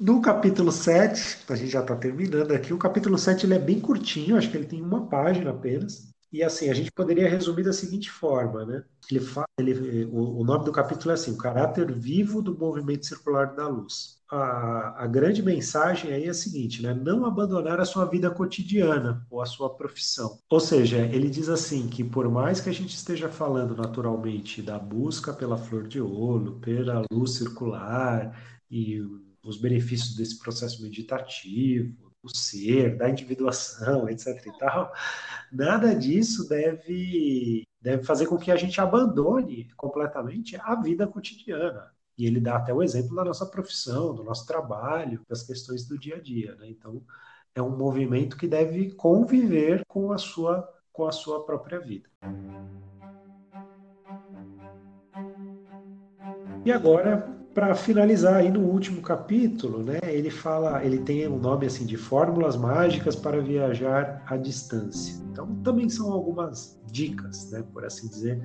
No 0.01 0.19
capítulo 0.19 0.71
7, 0.71 1.43
a 1.47 1.55
gente 1.55 1.69
já 1.69 1.81
está 1.81 1.95
terminando 1.95 2.51
aqui, 2.53 2.73
o 2.73 2.77
capítulo 2.79 3.19
7 3.19 3.45
ele 3.45 3.53
é 3.53 3.59
bem 3.59 3.79
curtinho, 3.79 4.35
acho 4.35 4.49
que 4.49 4.57
ele 4.57 4.65
tem 4.65 4.81
uma 4.81 5.05
página 5.05 5.51
apenas. 5.51 6.09
E 6.33 6.41
assim, 6.41 6.71
a 6.71 6.73
gente 6.73 6.91
poderia 6.91 7.29
resumir 7.29 7.61
da 7.61 7.71
seguinte 7.71 8.09
forma, 8.09 8.65
né? 8.65 8.83
Ele 9.11 9.19
fala, 9.19 9.45
ele, 9.59 10.05
o, 10.05 10.39
o, 10.39 10.43
nome 10.43 10.65
do 10.65 10.71
capítulo 10.71 11.11
é 11.11 11.13
assim, 11.13 11.31
o 11.31 11.37
caráter 11.37 11.91
vivo 11.91 12.41
do 12.41 12.57
movimento 12.57 13.05
circular 13.05 13.53
da 13.53 13.67
luz. 13.67 14.17
A, 14.31 15.03
a 15.03 15.05
grande 15.05 15.43
mensagem 15.43 16.11
aí 16.11 16.25
é 16.25 16.29
a 16.29 16.33
seguinte, 16.33 16.81
né? 16.81 16.95
Não 16.95 17.23
abandonar 17.23 17.79
a 17.79 17.85
sua 17.85 18.05
vida 18.05 18.31
cotidiana 18.31 19.23
ou 19.29 19.39
a 19.39 19.45
sua 19.45 19.69
profissão. 19.69 20.39
Ou 20.49 20.59
seja, 20.59 20.97
ele 20.97 21.29
diz 21.29 21.47
assim 21.47 21.87
que 21.87 22.03
por 22.03 22.27
mais 22.27 22.59
que 22.59 22.71
a 22.71 22.73
gente 22.73 22.95
esteja 22.95 23.29
falando 23.29 23.75
naturalmente 23.75 24.63
da 24.63 24.79
busca 24.79 25.31
pela 25.31 25.59
flor 25.59 25.87
de 25.87 26.01
ouro, 26.01 26.59
pela 26.59 27.03
luz 27.11 27.35
circular 27.35 28.35
e 28.67 28.99
os 29.43 29.57
benefícios 29.57 30.15
desse 30.15 30.39
processo 30.39 30.81
meditativo, 30.83 32.11
do 32.23 32.35
ser, 32.35 32.97
da 32.97 33.09
individuação, 33.09 34.07
etc. 34.07 34.45
e 34.45 34.57
tal, 34.59 34.93
nada 35.51 35.95
disso 35.95 36.47
deve, 36.47 37.63
deve 37.81 38.03
fazer 38.03 38.27
com 38.27 38.37
que 38.37 38.51
a 38.51 38.55
gente 38.55 38.79
abandone 38.79 39.69
completamente 39.75 40.55
a 40.57 40.75
vida 40.75 41.07
cotidiana. 41.07 41.91
E 42.17 42.25
ele 42.25 42.39
dá 42.39 42.57
até 42.57 42.73
o 42.73 42.83
exemplo 42.83 43.15
da 43.15 43.23
nossa 43.23 43.45
profissão, 43.45 44.13
do 44.13 44.23
nosso 44.23 44.45
trabalho, 44.45 45.21
das 45.27 45.41
questões 45.41 45.87
do 45.87 45.97
dia 45.97 46.17
a 46.17 46.21
dia. 46.21 46.55
Né? 46.55 46.69
Então, 46.69 47.01
é 47.55 47.61
um 47.61 47.75
movimento 47.75 48.37
que 48.37 48.47
deve 48.47 48.91
conviver 48.91 49.83
com 49.87 50.11
a 50.11 50.17
sua, 50.17 50.69
com 50.91 51.07
a 51.07 51.11
sua 51.11 51.43
própria 51.43 51.79
vida. 51.79 52.09
E 56.63 56.71
agora, 56.71 57.40
para 57.53 57.75
finalizar 57.75 58.35
aí 58.35 58.49
no 58.49 58.61
último 58.61 59.01
capítulo, 59.01 59.83
né, 59.83 59.99
ele 60.03 60.29
fala, 60.29 60.83
ele 60.85 60.99
tem 60.99 61.27
um 61.27 61.37
nome 61.37 61.65
assim 61.65 61.85
de 61.85 61.97
fórmulas 61.97 62.55
mágicas 62.55 63.15
para 63.15 63.41
viajar 63.41 64.23
à 64.25 64.37
distância. 64.37 65.21
Então 65.31 65.47
também 65.57 65.89
são 65.89 66.11
algumas 66.11 66.79
dicas, 66.91 67.51
né, 67.51 67.63
por 67.73 67.83
assim 67.85 68.07
dizer, 68.07 68.41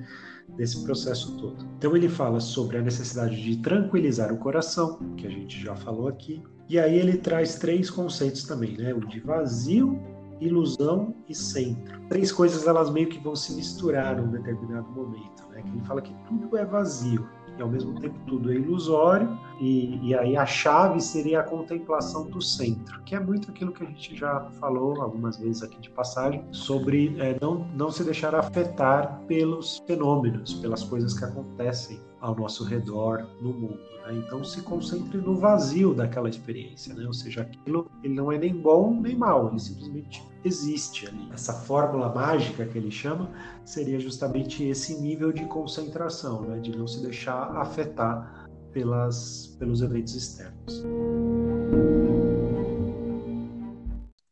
desse 0.57 0.83
processo 0.83 1.37
todo. 1.37 1.65
Então 1.77 1.95
ele 1.95 2.09
fala 2.09 2.39
sobre 2.39 2.77
a 2.77 2.81
necessidade 2.81 3.41
de 3.41 3.57
tranquilizar 3.57 4.33
o 4.33 4.37
coração, 4.37 4.99
que 5.15 5.25
a 5.25 5.29
gente 5.29 5.61
já 5.61 5.75
falou 5.75 6.07
aqui. 6.07 6.43
E 6.67 6.77
aí 6.77 6.97
ele 6.97 7.17
traz 7.17 7.55
três 7.55 7.89
conceitos 7.89 8.43
também, 8.43 8.77
né, 8.77 8.93
o 8.93 8.99
de 8.99 9.21
vazio, 9.21 9.97
ilusão 10.41 11.15
e 11.27 11.33
centro. 11.33 11.99
Três 12.09 12.31
coisas 12.31 12.67
elas 12.67 12.89
meio 12.89 13.07
que 13.07 13.19
vão 13.19 13.35
se 13.35 13.55
misturar 13.55 14.21
num 14.21 14.29
determinado 14.29 14.87
momento, 14.91 15.47
né? 15.49 15.63
Que 15.63 15.69
ele 15.69 15.81
fala 15.81 15.99
que 15.99 16.13
tudo 16.27 16.55
é 16.55 16.63
vazio 16.63 17.27
e 17.57 17.61
ao 17.61 17.69
mesmo 17.69 17.99
tempo 17.99 18.15
tudo 18.27 18.51
é 18.51 18.55
ilusório, 18.55 19.37
e, 19.59 20.09
e 20.09 20.15
aí 20.15 20.37
a 20.37 20.45
chave 20.45 21.01
seria 21.01 21.39
a 21.39 21.43
contemplação 21.43 22.29
do 22.29 22.41
centro, 22.41 23.01
que 23.03 23.15
é 23.15 23.19
muito 23.19 23.49
aquilo 23.49 23.71
que 23.71 23.83
a 23.83 23.87
gente 23.87 24.15
já 24.15 24.41
falou 24.59 25.01
algumas 25.01 25.37
vezes 25.37 25.63
aqui 25.63 25.79
de 25.79 25.89
passagem, 25.89 26.43
sobre 26.51 27.15
é, 27.19 27.37
não, 27.41 27.67
não 27.75 27.91
se 27.91 28.03
deixar 28.03 28.35
afetar 28.35 29.21
pelos 29.27 29.81
fenômenos, 29.87 30.53
pelas 30.55 30.83
coisas 30.83 31.17
que 31.17 31.25
acontecem 31.25 31.99
ao 32.19 32.35
nosso 32.35 32.63
redor 32.63 33.27
no 33.41 33.53
mundo. 33.53 33.79
Né? 34.05 34.21
Então 34.25 34.43
se 34.43 34.61
concentre 34.61 35.17
no 35.17 35.35
vazio 35.35 35.93
daquela 35.93 36.29
experiência, 36.29 36.93
né? 36.93 37.05
ou 37.05 37.13
seja, 37.13 37.41
aquilo 37.41 37.89
ele 38.03 38.13
não 38.13 38.31
é 38.31 38.37
nem 38.37 38.55
bom 38.55 38.99
nem 38.99 39.15
mal, 39.15 39.49
ele 39.49 39.59
simplesmente 39.59 40.23
existe 40.43 41.07
ali. 41.07 41.29
Essa 41.31 41.53
fórmula 41.53 42.13
mágica 42.13 42.65
que 42.65 42.77
ele 42.77 42.91
chama 42.91 43.29
seria 43.65 43.99
justamente 43.99 44.63
esse 44.63 44.99
nível 45.01 45.31
de 45.31 45.45
concentração, 45.45 46.41
né? 46.41 46.59
de 46.59 46.75
não 46.75 46.87
se 46.87 47.01
deixar 47.01 47.55
afetar 47.57 48.47
pelas, 48.71 49.55
pelos 49.59 49.81
eventos 49.81 50.15
externos. 50.15 50.83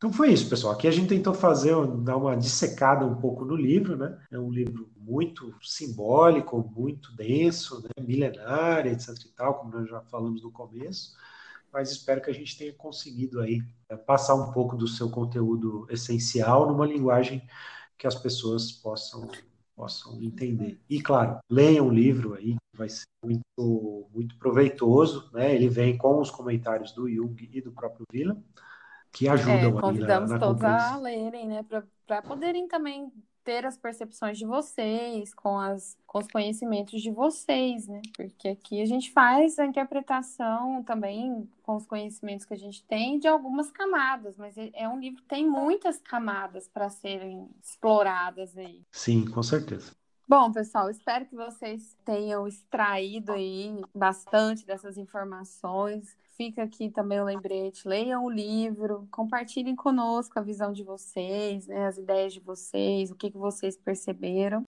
Então 0.06 0.14
foi 0.14 0.32
isso, 0.32 0.48
pessoal. 0.48 0.76
Aqui 0.76 0.88
a 0.88 0.92
gente 0.92 1.10
tentou 1.10 1.34
fazer, 1.34 1.74
dar 2.04 2.16
uma 2.16 2.38
dissecada 2.38 3.04
um 3.04 3.16
pouco 3.16 3.44
no 3.44 3.56
livro, 3.56 3.98
né? 3.98 4.16
É 4.30 4.38
um 4.38 4.52
livro 4.52 4.88
muito 4.96 5.52
simbólico, 5.64 6.72
muito 6.76 7.12
denso, 7.16 7.82
né? 7.82 7.90
milenário, 8.00 8.92
etc 8.92 9.18
e 9.26 9.30
tal, 9.30 9.56
como 9.56 9.72
nós 9.72 9.90
já 9.90 10.02
falamos 10.02 10.44
no 10.44 10.52
começo. 10.52 11.16
Mas 11.74 11.90
espero 11.90 12.22
que 12.22 12.30
a 12.30 12.34
gente 12.36 12.56
tenha 12.56 12.72
conseguido 12.74 13.42
aí 13.42 13.64
é, 13.90 13.98
passar 13.98 14.36
um 14.36 14.52
pouco 14.52 14.78
do 14.78 14.88
seu 14.88 15.10
conteúdo 15.10 15.88
essencial 15.90 16.68
numa 16.68 16.86
linguagem 16.86 17.42
que 17.98 18.06
as 18.06 18.14
pessoas 18.14 18.72
possam 18.72 19.28
possam 19.76 20.22
entender. 20.22 20.80
E 20.88 21.02
claro, 21.02 21.40
leiam 21.50 21.88
o 21.88 21.92
livro 21.92 22.36
aí, 22.36 22.58
vai 22.78 22.90
ser 22.90 23.08
muito 23.24 24.08
muito 24.14 24.38
proveitoso, 24.38 25.32
né? 25.34 25.56
Ele 25.56 25.68
vem 25.68 25.98
com 25.98 26.22
os 26.22 26.30
comentários 26.30 26.92
do 26.92 27.10
Jung 27.10 27.50
e 27.52 27.60
do 27.60 27.72
próprio 27.72 28.06
Villa 28.12 28.38
que 29.16 29.30
ajudam 29.30 29.78
é, 29.78 29.82
convidamos 29.82 30.30
na, 30.30 30.38
na 30.38 30.46
todos 30.46 30.62
a 30.62 30.98
lerem, 30.98 31.48
né, 31.48 31.66
para 32.06 32.22
poderem 32.22 32.68
também 32.68 33.10
ter 33.46 33.66
as 33.66 33.78
percepções 33.78 34.38
de 34.38 34.46
vocês, 34.46 35.34
com, 35.34 35.58
as, 35.58 35.96
com 36.06 36.20
os 36.20 36.28
conhecimentos 36.28 37.02
de 37.02 37.12
vocês, 37.12 37.88
né? 37.88 38.02
Porque 38.18 38.50
aqui 38.50 38.82
a 38.82 38.86
gente 38.86 39.12
faz 39.12 39.58
a 39.60 39.66
interpretação 39.66 40.84
também 40.84 41.48
com 41.62 41.76
os 41.76 41.86
conhecimentos 41.86 42.44
que 42.44 42.56
a 42.56 42.58
gente 42.58 42.84
tem 42.84 43.20
de 43.20 43.28
algumas 43.28 43.70
camadas, 43.72 44.36
mas 44.36 44.58
é, 44.58 44.72
é 44.74 44.90
um 44.90 45.00
livro 45.00 45.22
que 45.22 45.30
tem 45.30 45.48
muitas 45.48 46.00
camadas 46.00 46.68
para 46.68 46.90
serem 46.90 47.48
exploradas 47.64 48.58
aí. 48.58 48.82
Sim, 48.92 49.26
com 49.26 49.44
certeza. 49.44 49.94
Bom, 50.28 50.52
pessoal, 50.52 50.90
espero 50.90 51.26
que 51.26 51.36
vocês 51.36 51.96
tenham 52.04 52.48
extraído 52.48 53.32
aí 53.32 53.80
bastante 53.94 54.66
dessas 54.66 54.98
informações 54.98 56.18
Fica 56.36 56.64
aqui 56.64 56.90
também 56.90 57.22
o 57.22 57.24
lembrete, 57.24 57.88
leiam 57.88 58.26
o 58.26 58.30
livro, 58.30 59.08
compartilhem 59.10 59.74
conosco 59.74 60.38
a 60.38 60.42
visão 60.42 60.74
de 60.74 60.84
vocês, 60.84 61.66
né, 61.66 61.88
as 61.88 61.98
ideias 61.98 62.34
de 62.34 62.42
vocês, 62.42 63.10
o 63.10 63.16
que, 63.16 63.32
que 63.32 63.38
vocês 63.38 63.78
perceberam. 63.78 64.66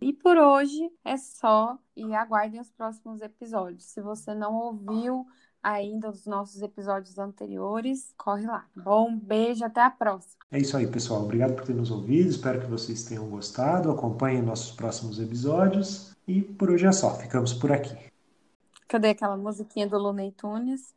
E 0.00 0.12
por 0.12 0.38
hoje 0.38 0.88
é 1.04 1.16
só 1.16 1.76
e 1.96 2.14
aguardem 2.14 2.60
os 2.60 2.70
próximos 2.70 3.20
episódios. 3.20 3.82
Se 3.82 4.00
você 4.00 4.32
não 4.32 4.54
ouviu 4.54 5.26
ainda 5.64 6.10
os 6.10 6.26
nossos 6.26 6.60
episódios 6.60 7.18
anteriores, 7.18 8.12
corre 8.18 8.46
lá. 8.46 8.66
Bom, 8.76 9.16
beijo, 9.16 9.64
até 9.64 9.82
a 9.82 9.90
próxima. 9.90 10.44
É 10.52 10.58
isso 10.58 10.76
aí, 10.76 10.86
pessoal. 10.86 11.22
Obrigado 11.22 11.54
por 11.54 11.64
ter 11.64 11.74
nos 11.74 11.90
ouvido. 11.90 12.28
Espero 12.28 12.60
que 12.60 12.66
vocês 12.66 13.04
tenham 13.04 13.26
gostado. 13.28 13.90
Acompanhem 13.90 14.42
nossos 14.42 14.70
próximos 14.72 15.18
episódios. 15.18 16.14
E 16.28 16.42
por 16.42 16.70
hoje 16.70 16.86
é 16.86 16.92
só. 16.92 17.14
Ficamos 17.14 17.54
por 17.54 17.72
aqui. 17.72 17.96
Cadê 18.86 19.08
aquela 19.08 19.36
musiquinha 19.36 19.88
do 19.88 19.98
Looney 19.98 20.32
Tunes? 20.32 20.94